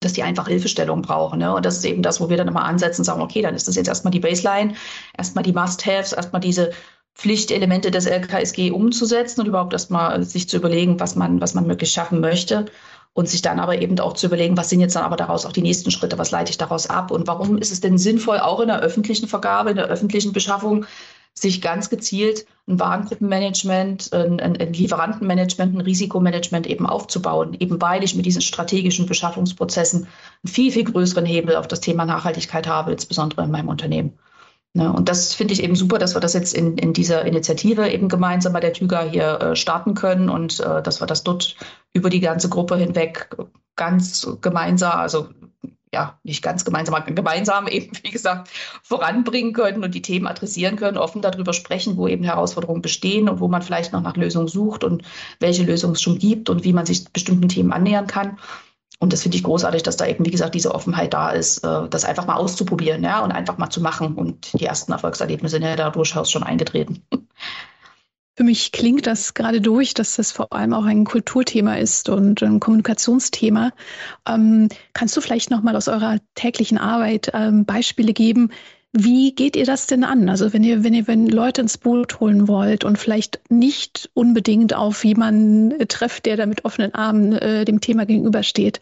[0.00, 1.38] dass die einfach Hilfestellung brauchen.
[1.38, 1.54] Ne?
[1.54, 3.68] Und das ist eben das, wo wir dann immer ansetzen und sagen, okay, dann ist
[3.68, 4.74] das jetzt erstmal die Baseline,
[5.16, 6.70] erstmal die Must-Haves, erstmal diese
[7.14, 11.94] Pflichtelemente des LKSG umzusetzen und überhaupt erstmal sich zu überlegen, was man, was man möglichst
[11.94, 12.66] schaffen möchte
[13.12, 15.52] und sich dann aber eben auch zu überlegen, was sind jetzt dann aber daraus auch
[15.52, 18.60] die nächsten Schritte, was leite ich daraus ab und warum ist es denn sinnvoll, auch
[18.60, 20.86] in der öffentlichen Vergabe, in der öffentlichen Beschaffung,
[21.34, 28.14] sich ganz gezielt ein Warengruppenmanagement, ein, ein, Lieferantenmanagement, ein Risikomanagement eben aufzubauen, eben weil ich
[28.14, 33.42] mit diesen strategischen Beschaffungsprozessen einen viel, viel größeren Hebel auf das Thema Nachhaltigkeit habe, insbesondere
[33.44, 34.18] in meinem Unternehmen.
[34.72, 37.88] Ne, und das finde ich eben super, dass wir das jetzt in, in dieser Initiative
[37.88, 41.56] eben gemeinsam bei der TÜGA hier äh, starten können und äh, dass wir das dort
[41.92, 43.30] über die ganze Gruppe hinweg
[43.74, 45.28] ganz gemeinsam, also
[45.92, 48.48] ja, nicht ganz gemeinsam, aber gemeinsam eben, wie gesagt,
[48.82, 53.40] voranbringen können und die Themen adressieren können, offen darüber sprechen, wo eben Herausforderungen bestehen und
[53.40, 55.02] wo man vielleicht noch nach Lösungen sucht und
[55.40, 58.38] welche Lösungen es schon gibt und wie man sich bestimmten Themen annähern kann.
[59.02, 61.88] Und das finde ich großartig, dass da eben, wie gesagt, diese Offenheit da ist, äh,
[61.88, 64.14] das einfach mal auszuprobieren, ja, und einfach mal zu machen.
[64.14, 67.02] Und die ersten Erfolgserlebnisse sind ja da durchaus schon eingetreten.
[68.40, 72.42] Für mich klingt das gerade durch, dass das vor allem auch ein Kulturthema ist und
[72.42, 73.70] ein Kommunikationsthema.
[74.26, 78.48] Ähm, kannst du vielleicht noch mal aus eurer täglichen Arbeit ähm, Beispiele geben,
[78.94, 80.30] wie geht ihr das denn an?
[80.30, 84.72] Also wenn ihr, wenn ihr, wenn Leute ins Boot holen wollt und vielleicht nicht unbedingt
[84.74, 88.80] auf jemanden trefft, der da mit offenen Armen äh, dem Thema gegenübersteht,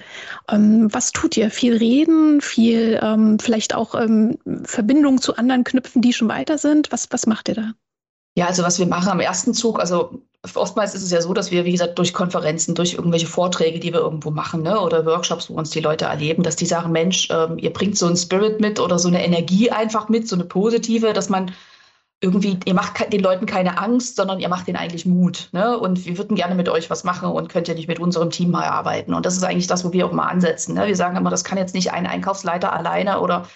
[0.48, 1.50] ähm, was tut ihr?
[1.50, 6.92] Viel reden, viel ähm, vielleicht auch ähm, Verbindungen zu anderen knüpfen, die schon weiter sind.
[6.92, 7.72] Was, was macht ihr da?
[8.38, 10.22] Ja, also was wir machen am ersten Zug, also
[10.54, 13.92] oftmals ist es ja so, dass wir, wie gesagt, durch Konferenzen, durch irgendwelche Vorträge, die
[13.92, 17.26] wir irgendwo machen, ne, oder Workshops, wo uns die Leute erleben, dass die sagen, Mensch,
[17.32, 20.44] ähm, ihr bringt so einen Spirit mit oder so eine Energie einfach mit, so eine
[20.44, 21.50] positive, dass man
[22.20, 25.48] irgendwie, ihr macht den Leuten keine Angst, sondern ihr macht denen eigentlich Mut.
[25.50, 25.76] Ne?
[25.76, 28.52] Und wir würden gerne mit euch was machen und könnt ihr nicht mit unserem Team
[28.52, 29.14] mal arbeiten.
[29.14, 30.74] Und das ist eigentlich das, wo wir auch mal ansetzen.
[30.74, 30.86] Ne?
[30.86, 33.48] Wir sagen immer, das kann jetzt nicht ein Einkaufsleiter alleine oder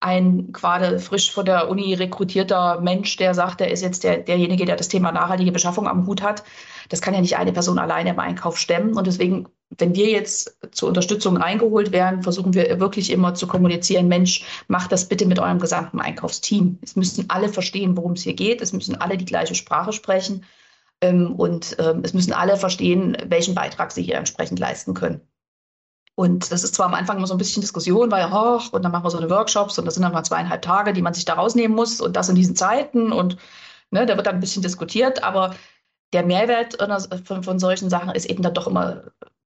[0.00, 4.66] ein gerade frisch von der Uni rekrutierter Mensch, der sagt, der ist jetzt der, derjenige,
[4.66, 6.44] der das Thema nachhaltige Beschaffung am Hut hat.
[6.88, 8.94] Das kann ja nicht eine Person alleine im Einkauf stemmen.
[8.94, 14.08] Und deswegen, wenn wir jetzt zur Unterstützung reingeholt werden, versuchen wir wirklich immer zu kommunizieren,
[14.08, 16.78] Mensch, macht das bitte mit eurem gesamten Einkaufsteam.
[16.82, 18.60] Es müssen alle verstehen, worum es hier geht.
[18.60, 20.44] Es müssen alle die gleiche Sprache sprechen.
[21.00, 25.20] Ähm, und ähm, es müssen alle verstehen, welchen Beitrag sie hier entsprechend leisten können.
[26.16, 28.90] Und das ist zwar am Anfang immer so ein bisschen Diskussion, weil, oh, und dann
[28.90, 31.26] machen wir so eine Workshops und das sind dann mal zweieinhalb Tage, die man sich
[31.26, 33.36] da rausnehmen muss und das in diesen Zeiten und
[33.90, 35.54] ne, da wird dann ein bisschen diskutiert, aber
[36.14, 36.78] der Mehrwert
[37.24, 39.02] von, von solchen Sachen ist eben dann doch immer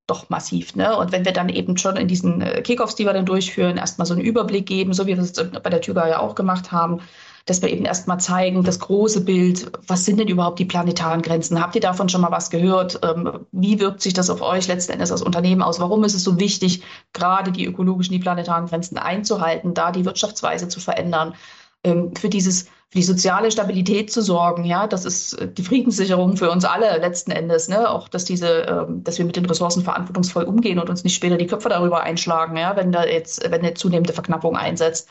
[0.06, 0.74] doch massiv.
[0.74, 0.96] Ne?
[0.96, 4.06] Und wenn wir dann eben schon in diesen äh, Kickoffs, die wir dann durchführen, erstmal
[4.06, 7.00] so einen Überblick geben, so wie wir es bei der Tüger ja auch gemacht haben,
[7.46, 11.60] dass wir eben erstmal zeigen, das große Bild, was sind denn überhaupt die planetaren Grenzen?
[11.60, 13.00] Habt ihr davon schon mal was gehört?
[13.02, 15.80] Ähm, wie wirkt sich das auf euch letzten Endes als Unternehmen aus?
[15.80, 20.68] Warum ist es so wichtig, gerade die ökologischen, die planetaren Grenzen einzuhalten, da die Wirtschaftsweise
[20.68, 21.34] zu verändern?
[21.82, 24.64] Ähm, für dieses für die soziale Stabilität zu sorgen.
[24.64, 27.68] Ja, das ist äh, die Friedenssicherung für uns alle letzten Endes.
[27.68, 27.88] Ne?
[27.88, 31.36] Auch, dass diese, ähm, dass wir mit den Ressourcen verantwortungsvoll umgehen und uns nicht später
[31.36, 35.08] die Köpfe darüber einschlagen, ja, wenn da jetzt, wenn eine zunehmende Verknappung einsetzt.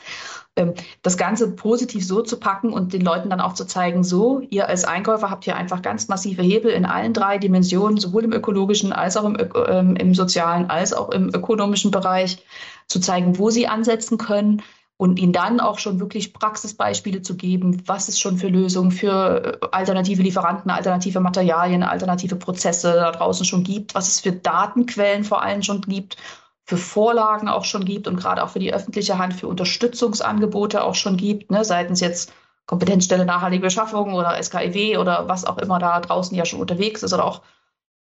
[0.56, 4.40] Ähm, das Ganze positiv so zu packen und den Leuten dann auch zu zeigen, so,
[4.50, 8.32] ihr als Einkäufer habt hier einfach ganz massive Hebel in allen drei Dimensionen, sowohl im
[8.34, 9.38] ökologischen als auch im,
[9.68, 12.44] ähm, im sozialen als auch im ökonomischen Bereich,
[12.88, 14.62] zu zeigen, wo sie ansetzen können
[15.00, 19.58] und ihnen dann auch schon wirklich Praxisbeispiele zu geben, was es schon für Lösungen für
[19.62, 25.24] äh, alternative Lieferanten, alternative Materialien, alternative Prozesse da draußen schon gibt, was es für Datenquellen
[25.24, 26.18] vor allem schon gibt,
[26.64, 30.94] für Vorlagen auch schon gibt und gerade auch für die öffentliche Hand für Unterstützungsangebote auch
[30.94, 32.34] schon gibt, ne, seitens jetzt
[32.66, 37.14] Kompetenzstelle nachhaltige Beschaffung oder SKIW oder was auch immer da draußen ja schon unterwegs ist
[37.14, 37.40] oder auch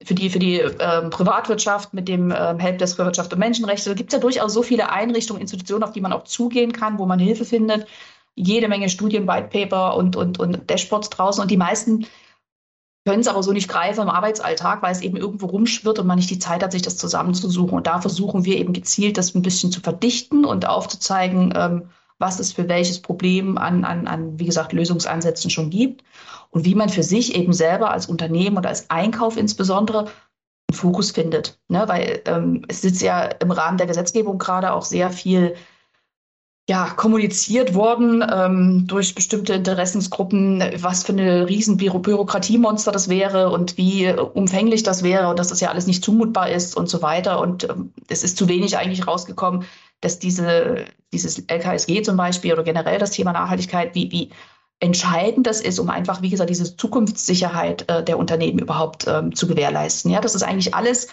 [0.05, 3.91] für die, für die ähm, Privatwirtschaft mit dem ähm, Helpdesk für Wirtschaft und Menschenrechte.
[3.91, 6.99] Da gibt es ja durchaus so viele Einrichtungen, Institutionen, auf die man auch zugehen kann,
[6.99, 7.87] wo man Hilfe findet.
[8.37, 11.43] Jede Menge Studien, White Paper und, und, und Dashboards draußen.
[11.43, 12.07] Und die meisten
[13.05, 16.19] können es aber so nicht greifen im Arbeitsalltag, weil es eben irgendwo rumschwirrt und man
[16.19, 17.77] nicht die Zeit hat, sich das zusammenzusuchen.
[17.77, 22.39] Und da versuchen wir eben gezielt, das ein bisschen zu verdichten und aufzuzeigen, ähm, was
[22.39, 26.05] es für welches Problem an, an, an, wie gesagt, Lösungsansätzen schon gibt
[26.51, 31.11] und wie man für sich eben selber als Unternehmen oder als Einkauf insbesondere einen Fokus
[31.11, 31.59] findet.
[31.69, 31.85] Ne?
[31.87, 35.55] Weil ähm, es sitzt ja im Rahmen der Gesetzgebung gerade auch sehr viel
[36.69, 43.49] ja, kommuniziert worden ähm, durch bestimmte Interessensgruppen, was für eine riesen Bü Bürokratiemonster das wäre
[43.49, 47.01] und wie umfänglich das wäre und dass das ja alles nicht zumutbar ist und so
[47.01, 47.41] weiter.
[47.41, 49.65] Und ähm, es ist zu wenig eigentlich rausgekommen,
[50.03, 54.31] dass diese, dieses LKSG zum Beispiel oder generell das Thema Nachhaltigkeit, wie, wie
[54.81, 59.47] entscheidend das ist, um einfach, wie gesagt, diese Zukunftssicherheit äh, der Unternehmen überhaupt ähm, zu
[59.47, 60.11] gewährleisten.
[60.11, 61.09] Ja, das ist eigentlich alles,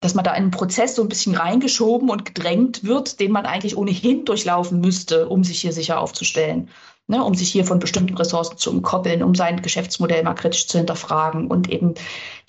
[0.00, 3.46] dass man da in einen Prozess so ein bisschen reingeschoben und gedrängt wird, den man
[3.46, 6.70] eigentlich ohnehin durchlaufen müsste, um sich hier sicher aufzustellen.
[7.10, 10.76] Ne, um sich hier von bestimmten Ressourcen zu umkoppeln, um sein Geschäftsmodell mal kritisch zu
[10.76, 11.94] hinterfragen und eben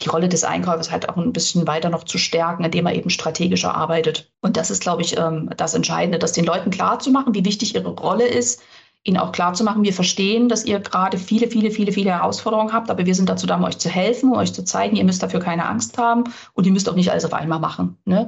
[0.02, 3.10] die Rolle des Einkaufs halt auch ein bisschen weiter noch zu stärken, indem er eben
[3.10, 4.34] strategischer arbeitet.
[4.42, 7.88] Und das ist, glaube ich, ähm, das Entscheidende, das den Leuten klarzumachen, wie wichtig ihre
[7.88, 8.62] Rolle ist,
[9.04, 12.74] Ihnen auch klar zu machen, wir verstehen, dass ihr gerade viele, viele, viele, viele Herausforderungen
[12.74, 15.06] habt, aber wir sind dazu da, um euch zu helfen, um euch zu zeigen, ihr
[15.06, 17.98] müsst dafür keine Angst haben und ihr müsst auch nicht alles auf einmal machen.
[18.04, 18.28] Ne?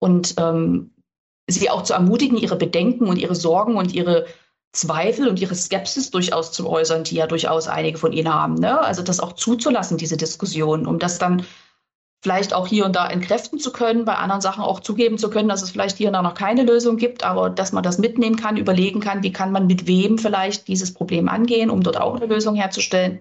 [0.00, 0.90] Und ähm,
[1.48, 4.26] sie auch zu ermutigen, ihre Bedenken und ihre Sorgen und ihre
[4.72, 8.54] Zweifel und ihre Skepsis durchaus zu äußern, die ja durchaus einige von ihnen haben.
[8.54, 8.80] Ne?
[8.80, 11.44] Also das auch zuzulassen, diese Diskussion, um das dann
[12.20, 15.48] vielleicht auch hier und da entkräften zu können, bei anderen Sachen auch zugeben zu können,
[15.48, 18.36] dass es vielleicht hier und da noch keine Lösung gibt, aber dass man das mitnehmen
[18.36, 22.16] kann, überlegen kann, wie kann man mit wem vielleicht dieses Problem angehen, um dort auch
[22.16, 23.20] eine Lösung herzustellen.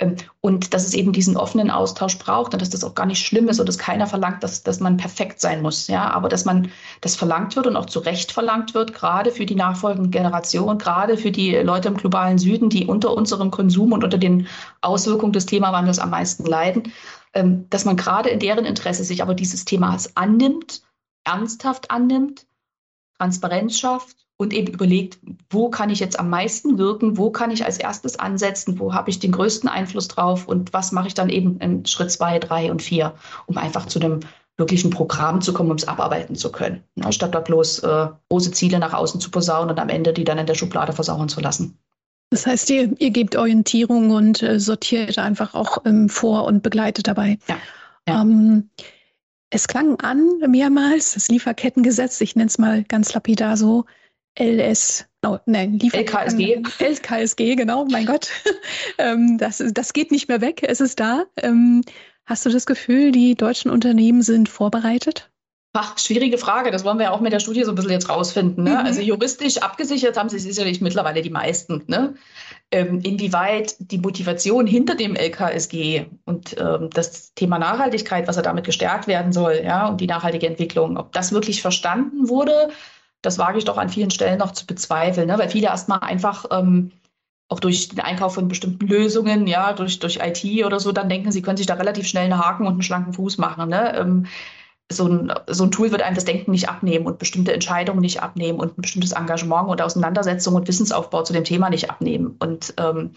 [0.00, 3.24] Ähm, und dass es eben diesen offenen Austausch braucht und dass das auch gar nicht
[3.24, 5.86] schlimm ist und dass keiner verlangt, dass, dass man perfekt sein muss.
[5.88, 6.70] Ja, aber dass man
[7.02, 11.18] das verlangt wird und auch zu Recht verlangt wird, gerade für die nachfolgende Generation, gerade
[11.18, 14.46] für die Leute im globalen Süden, die unter unserem Konsum und unter den
[14.80, 16.84] Auswirkungen des Klimawandels am meisten leiden,
[17.34, 20.82] ähm, dass man gerade in deren Interesse sich aber dieses Themas annimmt,
[21.24, 22.46] ernsthaft annimmt,
[23.18, 25.18] Transparenz schafft und eben überlegt,
[25.50, 29.10] wo kann ich jetzt am meisten wirken, wo kann ich als erstes ansetzen, wo habe
[29.10, 32.70] ich den größten Einfluss drauf und was mache ich dann eben in Schritt zwei, drei
[32.70, 33.14] und vier,
[33.46, 34.20] um einfach zu einem
[34.56, 38.78] wirklichen Programm zu kommen, um es abarbeiten zu können, statt da bloß äh, große Ziele
[38.78, 41.78] nach außen zu posaunen und am Ende die dann in der Schublade versauern zu lassen.
[42.30, 47.08] Das heißt, ihr, ihr gebt Orientierung und äh, sortiert einfach auch ähm, vor und begleitet
[47.08, 47.38] dabei.
[47.48, 47.58] Ja.
[48.08, 48.22] ja.
[48.22, 48.70] Ähm,
[49.50, 53.84] es klang an mehrmals, das Lieferkettengesetz, ich nenne es mal ganz lapidar so,
[54.38, 56.62] LS, oh, nein, LKSG.
[56.78, 58.30] LKSG, genau, mein Gott.
[58.98, 61.24] ähm, das, das geht nicht mehr weg, es ist da.
[61.36, 61.82] Ähm,
[62.26, 65.29] hast du das Gefühl, die deutschen Unternehmen sind vorbereitet?
[65.72, 66.72] Ach, schwierige Frage.
[66.72, 68.64] Das wollen wir ja auch mit der Studie so ein bisschen jetzt rausfinden.
[68.64, 68.70] Ne?
[68.70, 68.86] Mhm.
[68.86, 71.84] Also juristisch abgesichert haben sie sicherlich mittlerweile die meisten.
[71.86, 72.14] Ne?
[72.72, 78.64] Ähm, inwieweit die Motivation hinter dem LKSG und ähm, das Thema Nachhaltigkeit, was er damit
[78.64, 82.70] gestärkt werden soll, ja, und die nachhaltige Entwicklung, ob das wirklich verstanden wurde,
[83.22, 85.38] das wage ich doch an vielen Stellen noch zu bezweifeln, ne?
[85.38, 86.90] weil viele erstmal einfach ähm,
[87.48, 91.32] auch durch den Einkauf von bestimmten Lösungen, ja, durch, durch IT oder so, dann denken,
[91.32, 93.68] sie können sich da relativ schnell einen Haken und einen schlanken Fuß machen.
[93.68, 94.26] Ne?
[94.90, 98.00] Ähm, so ein, so ein Tool wird einem das Denken nicht abnehmen und bestimmte Entscheidungen
[98.00, 102.36] nicht abnehmen und ein bestimmtes Engagement und Auseinandersetzung und Wissensaufbau zu dem Thema nicht abnehmen.
[102.38, 103.12] Und ähm,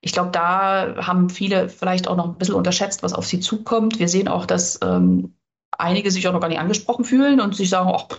[0.00, 3.98] ich glaube, da haben viele vielleicht auch noch ein bisschen unterschätzt, was auf sie zukommt.
[3.98, 5.34] Wir sehen auch, dass ähm,
[5.78, 8.18] einige sich auch noch gar nicht angesprochen fühlen und sich sagen, ach,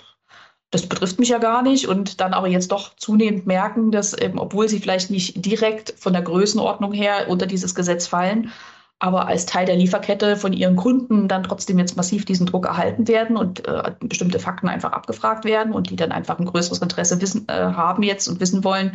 [0.70, 4.38] das betrifft mich ja gar nicht und dann aber jetzt doch zunehmend merken, dass, eben,
[4.38, 8.52] obwohl sie vielleicht nicht direkt von der Größenordnung her unter dieses Gesetz fallen,
[9.00, 13.08] aber als Teil der Lieferkette von ihren Kunden dann trotzdem jetzt massiv diesen Druck erhalten
[13.08, 17.22] werden und äh, bestimmte Fakten einfach abgefragt werden und die dann einfach ein größeres Interesse
[17.22, 18.94] wissen, äh, haben jetzt und wissen wollen,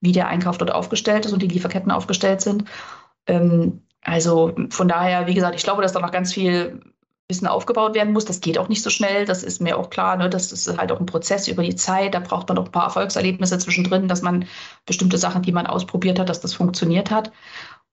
[0.00, 2.64] wie der Einkauf dort aufgestellt ist und die Lieferketten aufgestellt sind.
[3.26, 6.80] Ähm, also von daher, wie gesagt, ich glaube, dass da noch ganz viel
[7.28, 8.24] Wissen aufgebaut werden muss.
[8.24, 10.16] Das geht auch nicht so schnell, das ist mir auch klar.
[10.16, 10.28] Ne?
[10.28, 12.14] Das ist halt auch ein Prozess über die Zeit.
[12.14, 14.46] Da braucht man auch ein paar Erfolgserlebnisse zwischendrin, dass man
[14.86, 17.32] bestimmte Sachen, die man ausprobiert hat, dass das funktioniert hat.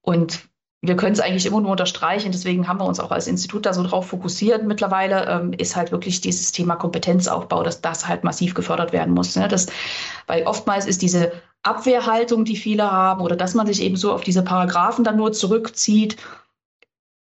[0.01, 0.49] Und
[0.81, 3.73] wir können es eigentlich immer nur unterstreichen, deswegen haben wir uns auch als Institut da
[3.73, 8.53] so drauf fokussiert mittlerweile, ähm, ist halt wirklich dieses Thema Kompetenzaufbau, dass das halt massiv
[8.53, 9.35] gefördert werden muss.
[9.35, 9.47] Ne?
[9.49, 9.67] Das,
[10.27, 14.23] weil oftmals ist diese Abwehrhaltung, die viele haben, oder dass man sich eben so auf
[14.23, 16.15] diese Paragraphen dann nur zurückzieht,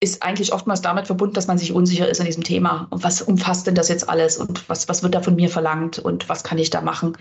[0.00, 2.86] ist eigentlich oftmals damit verbunden, dass man sich unsicher ist in diesem Thema.
[2.90, 5.98] Und was umfasst denn das jetzt alles und was, was wird da von mir verlangt
[5.98, 7.16] und was kann ich da machen?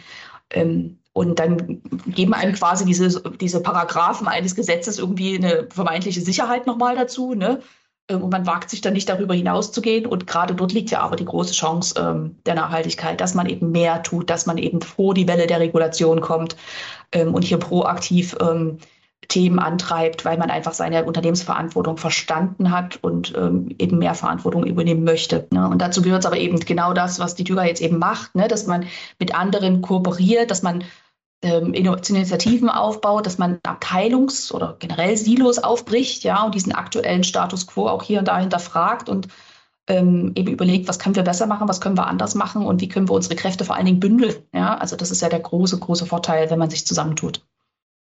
[0.50, 6.68] Ähm, und dann geben einem quasi diese, diese Paragraphen eines Gesetzes irgendwie eine vermeintliche Sicherheit
[6.68, 7.36] nochmal dazu.
[7.36, 7.62] Ne?
[8.10, 10.06] Ähm, und man wagt sich dann nicht darüber hinauszugehen.
[10.06, 13.72] Und gerade dort liegt ja aber die große Chance ähm, der Nachhaltigkeit, dass man eben
[13.72, 16.58] mehr tut, dass man eben vor die Welle der Regulation kommt
[17.14, 18.80] ähm, und hier proaktiv ähm,
[19.30, 25.06] Themen antreibt, weil man einfach seine Unternehmensverantwortung verstanden hat und ähm, eben mehr Verantwortung übernehmen
[25.06, 25.48] möchte.
[25.52, 25.66] Ne?
[25.70, 28.50] Und dazu gehört es aber eben genau das, was die Tüger jetzt eben macht, ne?
[28.50, 28.86] dass man
[29.18, 30.84] mit anderen kooperiert, dass man
[31.46, 37.88] ähm, aufbaut, dass man Abteilungs- oder generell Silos aufbricht, ja, und diesen aktuellen Status quo
[37.88, 39.28] auch hier und da hinterfragt und
[39.88, 42.90] ähm, eben überlegt, was können wir besser machen, was können wir anders machen und wie
[42.90, 44.34] können wir unsere Kräfte vor allen Dingen bündeln.
[44.54, 47.46] Ja, also das ist ja der große, große Vorteil, wenn man sich zusammentut.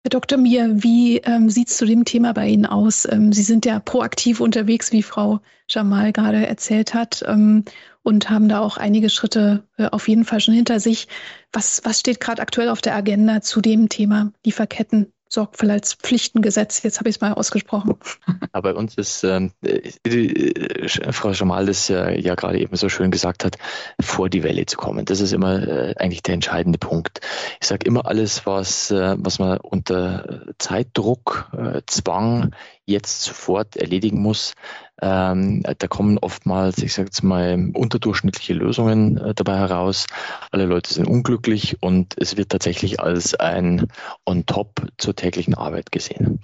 [0.04, 0.38] Herr Dr.
[0.38, 3.08] Mier, wie ähm, sieht es zu dem Thema bei Ihnen aus?
[3.12, 7.66] Ähm, Sie sind ja proaktiv unterwegs, wie Frau Jamal gerade erzählt hat, ähm,
[8.04, 11.08] und haben da auch einige Schritte äh, auf jeden Fall schon hinter sich.
[11.52, 15.14] Was, was steht gerade aktuell auf der Agenda zu dem Thema Lieferketten?
[15.32, 16.84] Sorgfaltspflichtengesetz.
[16.84, 17.96] Jetzt habe ich es mal ausgesprochen.
[18.52, 23.12] Aber bei uns ist, ähm, äh, Frau Jamal das ja, ja gerade eben so schön
[23.12, 23.58] gesagt hat,
[24.02, 25.06] vor die Welle zu kommen.
[25.06, 27.22] Das ist immer äh, eigentlich der entscheidende Punkt.
[27.62, 32.52] Ich sage immer alles, was, äh, was man unter Zeitdruck, äh, Zwang
[32.86, 34.54] jetzt sofort erledigen muss,
[35.02, 40.06] ähm, da kommen oftmals, ich sage jetzt mal, unterdurchschnittliche Lösungen äh, dabei heraus.
[40.52, 43.88] Alle Leute sind unglücklich und es wird tatsächlich als ein
[44.26, 46.40] On-Top zur täglichen Arbeit gesehen.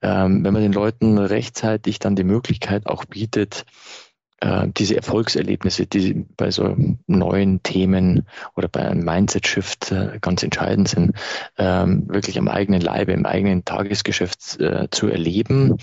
[0.00, 3.64] Ähm, wenn man den Leuten rechtzeitig dann die Möglichkeit auch bietet,
[4.40, 10.88] äh, diese Erfolgserlebnisse, die bei so neuen Themen oder bei einem Mindset-Shift äh, ganz entscheidend
[10.88, 11.12] sind,
[11.56, 15.78] ähm, wirklich am eigenen Leibe, im eigenen Tagesgeschäft äh, zu erleben,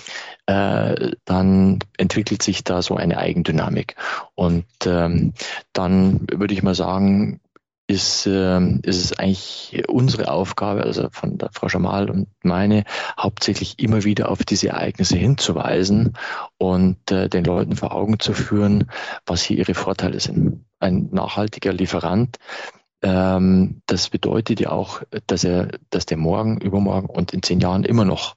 [0.45, 3.95] äh, dann entwickelt sich da so eine Eigendynamik.
[4.35, 5.33] Und ähm,
[5.73, 7.41] dann würde ich mal sagen,
[7.87, 12.83] ist, äh, ist es eigentlich unsere Aufgabe, also von der Frau Schamal und meine,
[13.19, 16.13] hauptsächlich immer wieder auf diese Ereignisse hinzuweisen
[16.57, 18.89] und äh, den Leuten vor Augen zu führen,
[19.25, 20.65] was hier ihre Vorteile sind.
[20.79, 22.37] Ein nachhaltiger Lieferant
[23.05, 27.83] ähm, das bedeutet ja auch, dass er, dass der morgen, übermorgen und in zehn Jahren
[27.83, 28.35] immer noch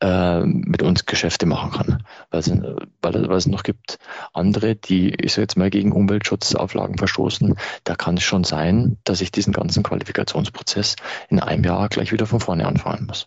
[0.00, 2.02] äh, mit uns Geschäfte machen kann.
[2.30, 4.00] Weil es, weil, weil es noch gibt
[4.32, 7.54] andere, die, ich sage jetzt mal, gegen Umweltschutzauflagen verstoßen.
[7.84, 10.96] Da kann es schon sein, dass ich diesen ganzen Qualifikationsprozess
[11.28, 13.26] in einem Jahr gleich wieder von vorne anfangen muss.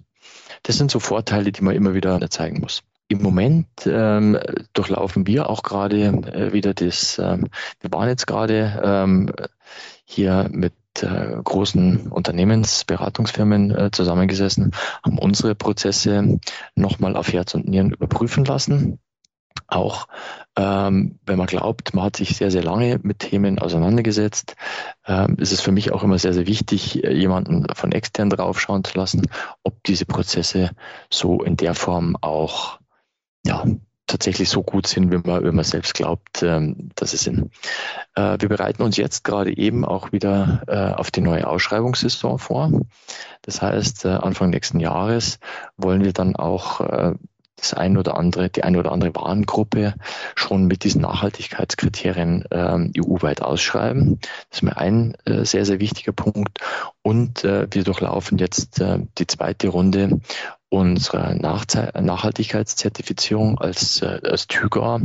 [0.63, 2.83] Das sind so Vorteile, die man immer wieder zeigen muss.
[3.07, 4.37] Im Moment ähm,
[4.73, 7.47] durchlaufen wir auch gerade äh, wieder das, ähm,
[7.79, 9.31] wir waren jetzt gerade ähm,
[10.05, 14.71] hier mit äh, großen Unternehmensberatungsfirmen äh, zusammengesessen,
[15.03, 16.39] haben unsere Prozesse
[16.75, 18.99] nochmal auf Herz und Nieren überprüfen lassen.
[19.67, 20.07] Auch
[20.57, 24.55] ähm, wenn man glaubt, man hat sich sehr, sehr lange mit Themen auseinandergesetzt,
[25.05, 28.83] ähm, ist es für mich auch immer sehr, sehr wichtig, äh, jemanden von extern draufschauen
[28.83, 29.27] zu lassen,
[29.63, 30.71] ob diese Prozesse
[31.09, 32.79] so in der Form auch
[33.45, 33.65] ja,
[34.11, 37.51] tatsächlich so gut sind, wie man, wie man selbst glaubt, ähm, dass sie sind.
[38.15, 42.71] Äh, wir bereiten uns jetzt gerade eben auch wieder äh, auf die neue Ausschreibungssaison vor.
[43.41, 45.39] Das heißt, äh, Anfang nächsten Jahres
[45.77, 46.81] wollen wir dann auch
[47.61, 49.93] das ein oder andere, die eine oder andere Warengruppe
[50.35, 54.19] schon mit diesen Nachhaltigkeitskriterien ähm, EU-weit ausschreiben.
[54.49, 56.59] Das ist mir ein äh, sehr, sehr wichtiger Punkt.
[57.01, 60.19] Und äh, wir durchlaufen jetzt äh, die zweite Runde
[60.71, 65.01] unserer Nachhaltigkeitszertifizierung als, äh, als TÜGA.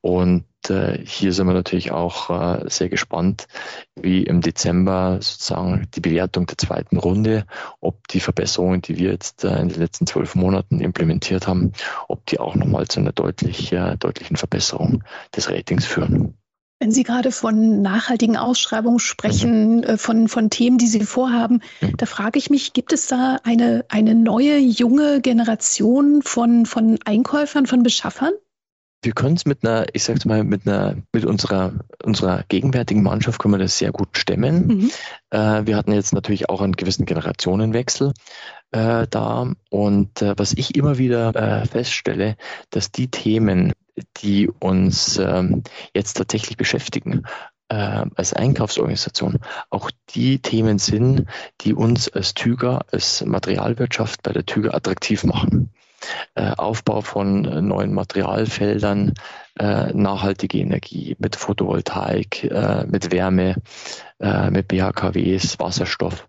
[0.00, 3.48] Und äh, hier sind wir natürlich auch äh, sehr gespannt,
[3.96, 7.44] wie im Dezember sozusagen die Bewertung der zweiten Runde,
[7.80, 11.72] ob die Verbesserungen, die wir jetzt in den letzten zwölf Monaten implementiert haben,
[12.06, 15.02] ob die auch nochmal zu einer deutlich, deutlichen Verbesserung
[15.34, 16.39] des Ratings führen.
[16.80, 19.98] Wenn Sie gerade von nachhaltigen Ausschreibungen sprechen, mhm.
[19.98, 21.96] von, von Themen, die Sie vorhaben, mhm.
[21.98, 27.66] da frage ich mich, gibt es da eine, eine neue, junge Generation von, von Einkäufern,
[27.66, 28.32] von Beschaffern?
[29.02, 31.72] wir können es mit einer, ich sag's mal, mit einer, mit unserer,
[32.04, 34.66] unserer gegenwärtigen Mannschaft können wir das sehr gut stemmen.
[34.66, 34.90] Mhm.
[35.30, 38.12] Äh, wir hatten jetzt natürlich auch einen gewissen Generationenwechsel
[38.72, 39.52] äh, da.
[39.70, 42.36] Und äh, was ich immer wieder äh, feststelle,
[42.68, 43.72] dass die Themen,
[44.18, 45.62] die uns ähm,
[45.94, 47.24] jetzt tatsächlich beschäftigen,
[47.68, 49.38] äh, als Einkaufsorganisation
[49.70, 51.26] auch die Themen sind,
[51.60, 55.72] die uns als Tüger, als Materialwirtschaft bei der Tüger attraktiv machen.
[56.34, 59.14] Äh, Aufbau von äh, neuen Materialfeldern,
[59.58, 62.50] äh, nachhaltige Energie mit Photovoltaik,
[62.86, 63.56] mit Wärme,
[64.18, 66.28] mit BHKWs, Wasserstoff.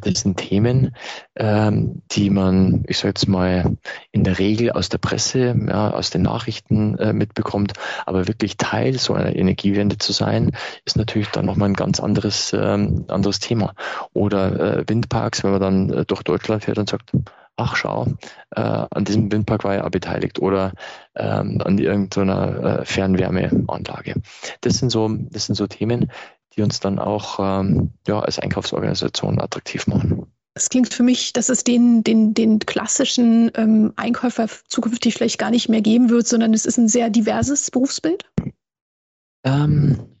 [0.00, 0.94] Das sind Themen,
[1.36, 3.76] ähm, die man, ich sage jetzt mal,
[4.10, 7.72] in der Regel aus der Presse, ja, aus den Nachrichten mitbekommt.
[8.06, 10.52] Aber wirklich Teil so einer Energiewende zu sein,
[10.84, 13.74] ist natürlich dann nochmal ein ganz anderes, ähm, anderes Thema.
[14.12, 17.12] Oder Windparks, wenn man dann durch Deutschland fährt und sagt,
[17.56, 18.06] ach schau,
[18.50, 20.72] äh, an diesem Windpark war ja auch beteiligt oder
[21.14, 24.14] ähm, an irgendeiner äh, Fernwärmeanlage.
[24.60, 26.10] Das sind so, das sind so Themen,
[26.56, 30.26] die uns dann auch ähm, ja, als Einkaufsorganisation attraktiv machen.
[30.54, 35.50] Es klingt für mich, dass es den, den, den klassischen ähm, Einkäufer zukünftig vielleicht gar
[35.50, 38.30] nicht mehr geben wird, sondern es ist ein sehr diverses Berufsbild.
[39.44, 40.12] Ähm,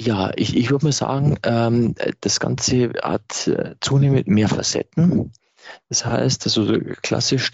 [0.00, 5.32] ja, ich, ich würde mal sagen, ähm, das Ganze hat äh, zunehmend mehr Facetten.
[5.88, 7.50] Das heißt, also klassisch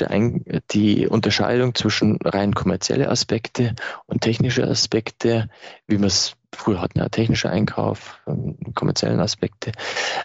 [0.71, 3.75] die Unterscheidung zwischen rein kommerzielle Aspekte
[4.07, 5.51] und technische Aspekte,
[5.87, 9.73] wie wir es früher hatten, ja, technischer Einkauf, ähm, kommerziellen Aspekte.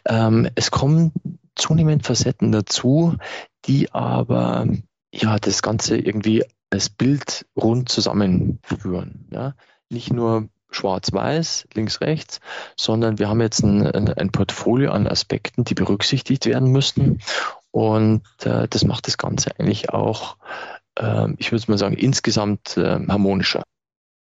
[0.05, 1.11] Ähm, es kommen
[1.55, 3.17] zunehmend Facetten dazu,
[3.65, 4.67] die aber
[5.13, 9.27] ja das Ganze irgendwie als Bild rund zusammenführen.
[9.31, 9.53] Ja?
[9.89, 12.39] Nicht nur schwarz-weiß, links-rechts,
[12.77, 17.21] sondern wir haben jetzt ein, ein, Portfolio an Aspekten, die berücksichtigt werden müssen.
[17.71, 20.37] Und äh, das macht das Ganze eigentlich auch,
[20.97, 23.63] äh, ich würde mal sagen, insgesamt äh, harmonischer.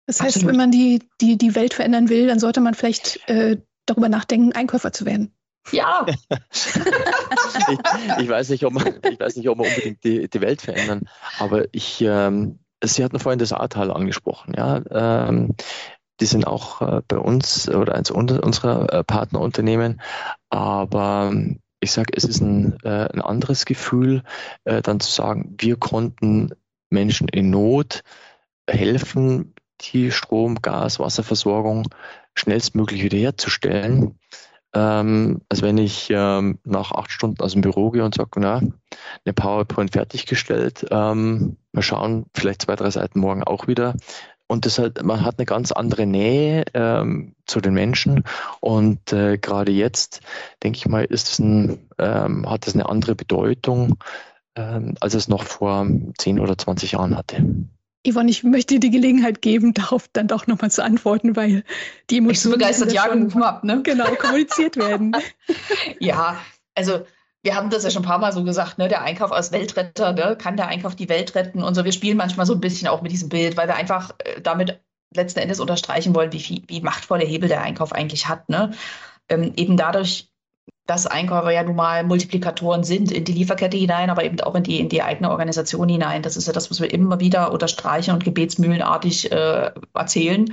[0.09, 0.53] Das heißt, Absolut.
[0.53, 4.53] wenn man die, die, die Welt verändern will, dann sollte man vielleicht äh, darüber nachdenken,
[4.53, 5.35] Einkäufer zu werden.
[5.71, 6.07] Ja.
[6.51, 7.77] ich,
[8.17, 11.07] ich, weiß nicht, ob man, ich weiß nicht, ob man unbedingt die, die Welt verändern,
[11.37, 14.55] aber ich, ähm, Sie hatten vorhin das Ahrtal angesprochen.
[14.57, 14.81] Ja?
[14.89, 15.53] Ähm,
[16.19, 20.01] die sind auch äh, bei uns oder eins unserer äh, Partnerunternehmen.
[20.49, 21.31] Aber
[21.81, 24.23] ich sage, es ist ein, äh, ein anderes Gefühl,
[24.63, 26.55] äh, dann zu sagen, wir konnten
[26.89, 28.01] Menschen in Not
[28.67, 31.87] helfen, die Strom, Gas, Wasserversorgung
[32.35, 34.19] schnellstmöglich wiederherzustellen.
[34.71, 38.57] Ähm, als wenn ich ähm, nach acht Stunden aus dem Büro gehe und sage, na,
[38.57, 43.95] eine PowerPoint fertiggestellt, ähm, mal schauen, vielleicht zwei, drei Seiten morgen auch wieder.
[44.47, 48.23] Und das halt, man hat eine ganz andere Nähe ähm, zu den Menschen.
[48.59, 50.21] Und äh, gerade jetzt,
[50.63, 53.97] denke ich mal, ist es ein, ähm, hat es eine andere Bedeutung,
[54.55, 55.85] ähm, als es noch vor
[56.17, 57.43] 10 oder 20 Jahren hatte.
[58.07, 61.63] Yvonne, ich möchte dir die Gelegenheit geben, darauf dann doch nochmal zu antworten, weil
[62.09, 62.31] die Emotionen.
[62.31, 63.81] Ich so begeistert Ja gerufen habe, ne?
[63.83, 65.15] Genau, kommuniziert werden.
[65.99, 66.39] ja,
[66.75, 67.05] also
[67.43, 70.13] wir haben das ja schon ein paar Mal so gesagt, ne, der Einkauf als Weltretter,
[70.13, 71.85] ne, kann der Einkauf die Welt retten und so.
[71.85, 74.81] Wir spielen manchmal so ein bisschen auch mit diesem Bild, weil wir einfach äh, damit
[75.15, 78.49] letzten Endes unterstreichen wollen, wie, viel, wie machtvoll der Hebel der Einkauf eigentlich hat.
[78.49, 78.71] Ne?
[79.29, 80.28] Ähm, eben dadurch,
[80.89, 84.63] dass Einkäufer ja nun mal Multiplikatoren sind in die Lieferkette hinein, aber eben auch in
[84.63, 86.23] die, in die eigene Organisation hinein.
[86.23, 90.51] Das ist ja das, was wir immer wieder unterstreichen und gebetsmühlenartig äh, erzählen,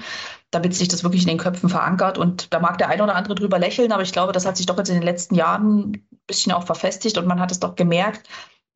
[0.51, 2.19] damit sich das wirklich in den Köpfen verankert.
[2.19, 4.67] Und da mag der eine oder andere drüber lächeln, aber ich glaube, das hat sich
[4.67, 8.29] doch jetzt in den letzten Jahren bisschen auch verfestigt und man hat es doch gemerkt,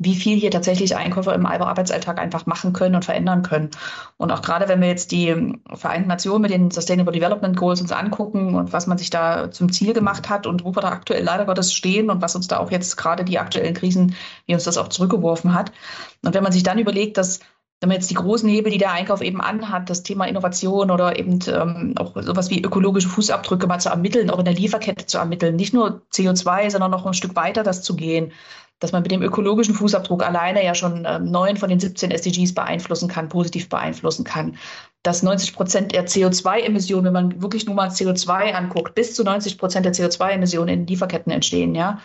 [0.03, 3.69] wie viel hier tatsächlich Einkäufer im Arbeitsalltag einfach machen können und verändern können.
[4.17, 7.93] Und auch gerade wenn wir jetzt die Vereinten Nationen mit den Sustainable Development Goals uns
[7.93, 11.23] angucken und was man sich da zum Ziel gemacht hat und wo wir da aktuell
[11.23, 14.15] leider Gottes stehen und was uns da auch jetzt gerade die aktuellen Krisen,
[14.47, 15.71] wie uns das auch zurückgeworfen hat.
[16.25, 17.41] Und wenn man sich dann überlegt, dass
[17.81, 21.19] wenn man jetzt die großen Hebel, die der Einkauf eben anhat, das Thema Innovation oder
[21.19, 25.17] eben ähm, auch sowas wie ökologische Fußabdrücke mal zu ermitteln, auch in der Lieferkette zu
[25.17, 28.33] ermitteln, nicht nur CO2, sondern noch ein Stück weiter das zu gehen,
[28.81, 32.55] dass man mit dem ökologischen Fußabdruck alleine ja schon ähm, neun von den 17 SDGs
[32.55, 34.57] beeinflussen kann, positiv beeinflussen kann.
[35.03, 39.59] Dass 90 Prozent der CO2-Emissionen, wenn man wirklich nur mal CO2 anguckt, bis zu 90
[39.59, 42.01] Prozent der CO2-Emissionen in Lieferketten entstehen, ja.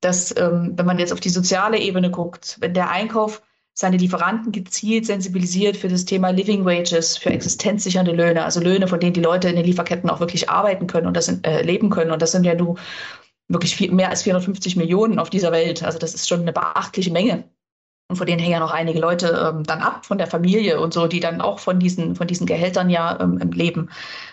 [0.00, 3.42] Dass, ähm, wenn man jetzt auf die soziale Ebene guckt, wenn der Einkauf
[3.74, 9.00] seine Lieferanten gezielt sensibilisiert für das Thema Living Wages, für existenzsichernde Löhne, also Löhne, von
[9.00, 12.12] denen die Leute in den Lieferketten auch wirklich arbeiten können und das äh, leben können.
[12.12, 12.76] Und das sind ja nur
[13.48, 15.82] wirklich viel, mehr als 450 Millionen auf dieser Welt.
[15.82, 17.44] Also das ist schon eine beachtliche Menge.
[18.08, 20.92] Und von denen hängen ja noch einige Leute ähm, dann ab, von der Familie und
[20.92, 23.88] so, die dann auch von diesen, von diesen Gehältern ja ähm, leben.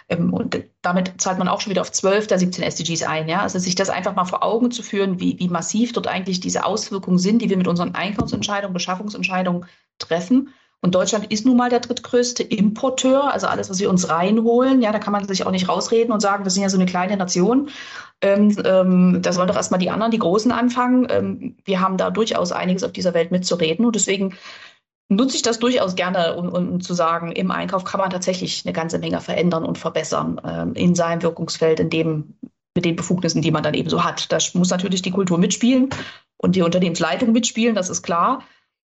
[0.10, 3.30] Ähm, und damit zahlt man auch schon wieder auf 12 der 17 SDGs ein.
[3.30, 3.42] Ja?
[3.42, 6.66] Also sich das einfach mal vor Augen zu führen, wie, wie massiv dort eigentlich diese
[6.66, 9.66] Auswirkungen sind, die wir mit unseren Einkaufsentscheidungen, Beschaffungsentscheidungen
[10.00, 10.50] treffen
[10.84, 14.82] Und Deutschland ist nun mal der drittgrößte Importeur, also alles, was wir uns reinholen.
[14.82, 16.88] Ja, da kann man sich auch nicht rausreden und sagen, wir sind ja so eine
[16.88, 17.70] kleine Nation.
[18.22, 21.08] Ähm, ähm, da sollen doch erstmal die anderen, die Großen anfangen.
[21.10, 23.86] Ähm, wir haben da durchaus einiges auf dieser Welt mitzureden.
[23.86, 24.36] Und deswegen
[25.08, 28.74] nutze ich das durchaus gerne, um, um, zu sagen, im Einkauf kann man tatsächlich eine
[28.74, 32.34] ganze Menge verändern und verbessern ähm, in seinem Wirkungsfeld, in dem,
[32.76, 34.32] mit den Befugnissen, die man dann eben so hat.
[34.32, 35.90] Da muss natürlich die Kultur mitspielen
[36.38, 38.44] und die Unternehmensleitung mitspielen, das ist klar.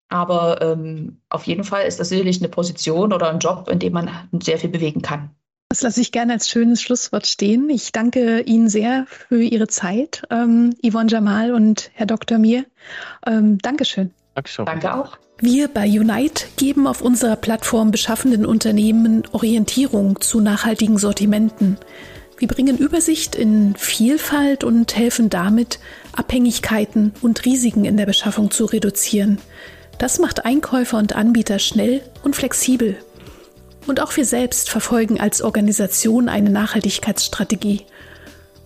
[0.09, 3.93] Aber ähm, auf jeden Fall ist das sicherlich eine Position oder ein Job, in dem
[3.93, 5.31] man sehr viel bewegen kann.
[5.69, 7.69] Das lasse ich gerne als schönes Schlusswort stehen.
[7.71, 12.39] Ich danke Ihnen sehr für Ihre Zeit, ähm, Yvonne Jamal und Herr Dr.
[12.39, 12.65] Mir.
[13.27, 14.13] Ähm, Dankeschön.
[14.35, 14.65] Dankeschön.
[14.65, 15.19] Danke auch.
[15.39, 21.79] Wir bei Unite geben auf unserer Plattform beschaffenden Unternehmen Orientierung zu nachhaltigen Sortimenten.
[22.39, 25.79] Wir bringen Übersicht in Vielfalt und helfen damit,
[26.13, 29.39] Abhängigkeiten und Risiken in der Beschaffung zu reduzieren.
[29.99, 32.97] Das macht Einkäufer und Anbieter schnell und flexibel.
[33.87, 37.87] Und auch wir selbst verfolgen als Organisation eine Nachhaltigkeitsstrategie.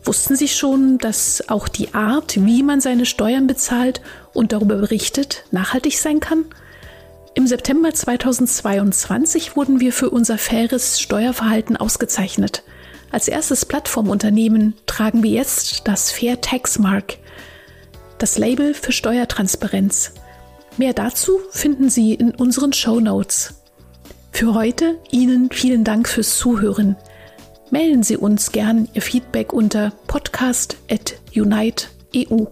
[0.05, 4.01] Wussten Sie schon, dass auch die Art, wie man seine Steuern bezahlt
[4.33, 6.47] und darüber berichtet, nachhaltig sein kann?
[7.35, 12.65] Im September 2022 wurden wir für unser faires Steuerverhalten ausgezeichnet.
[13.13, 17.19] Als erstes Plattformunternehmen tragen wir jetzt das Fair Tax Mark,
[18.19, 20.15] das Label für Steuertransparenz.
[20.77, 23.55] Mehr dazu finden Sie in unseren Show Notes.
[24.33, 26.97] Für heute Ihnen vielen Dank fürs Zuhören.
[27.71, 32.47] Melden Sie uns gern Ihr Feedback unter podcast.unite.eu.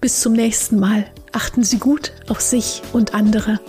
[0.00, 1.04] Bis zum nächsten Mal.
[1.32, 3.60] Achten Sie gut auf sich und andere.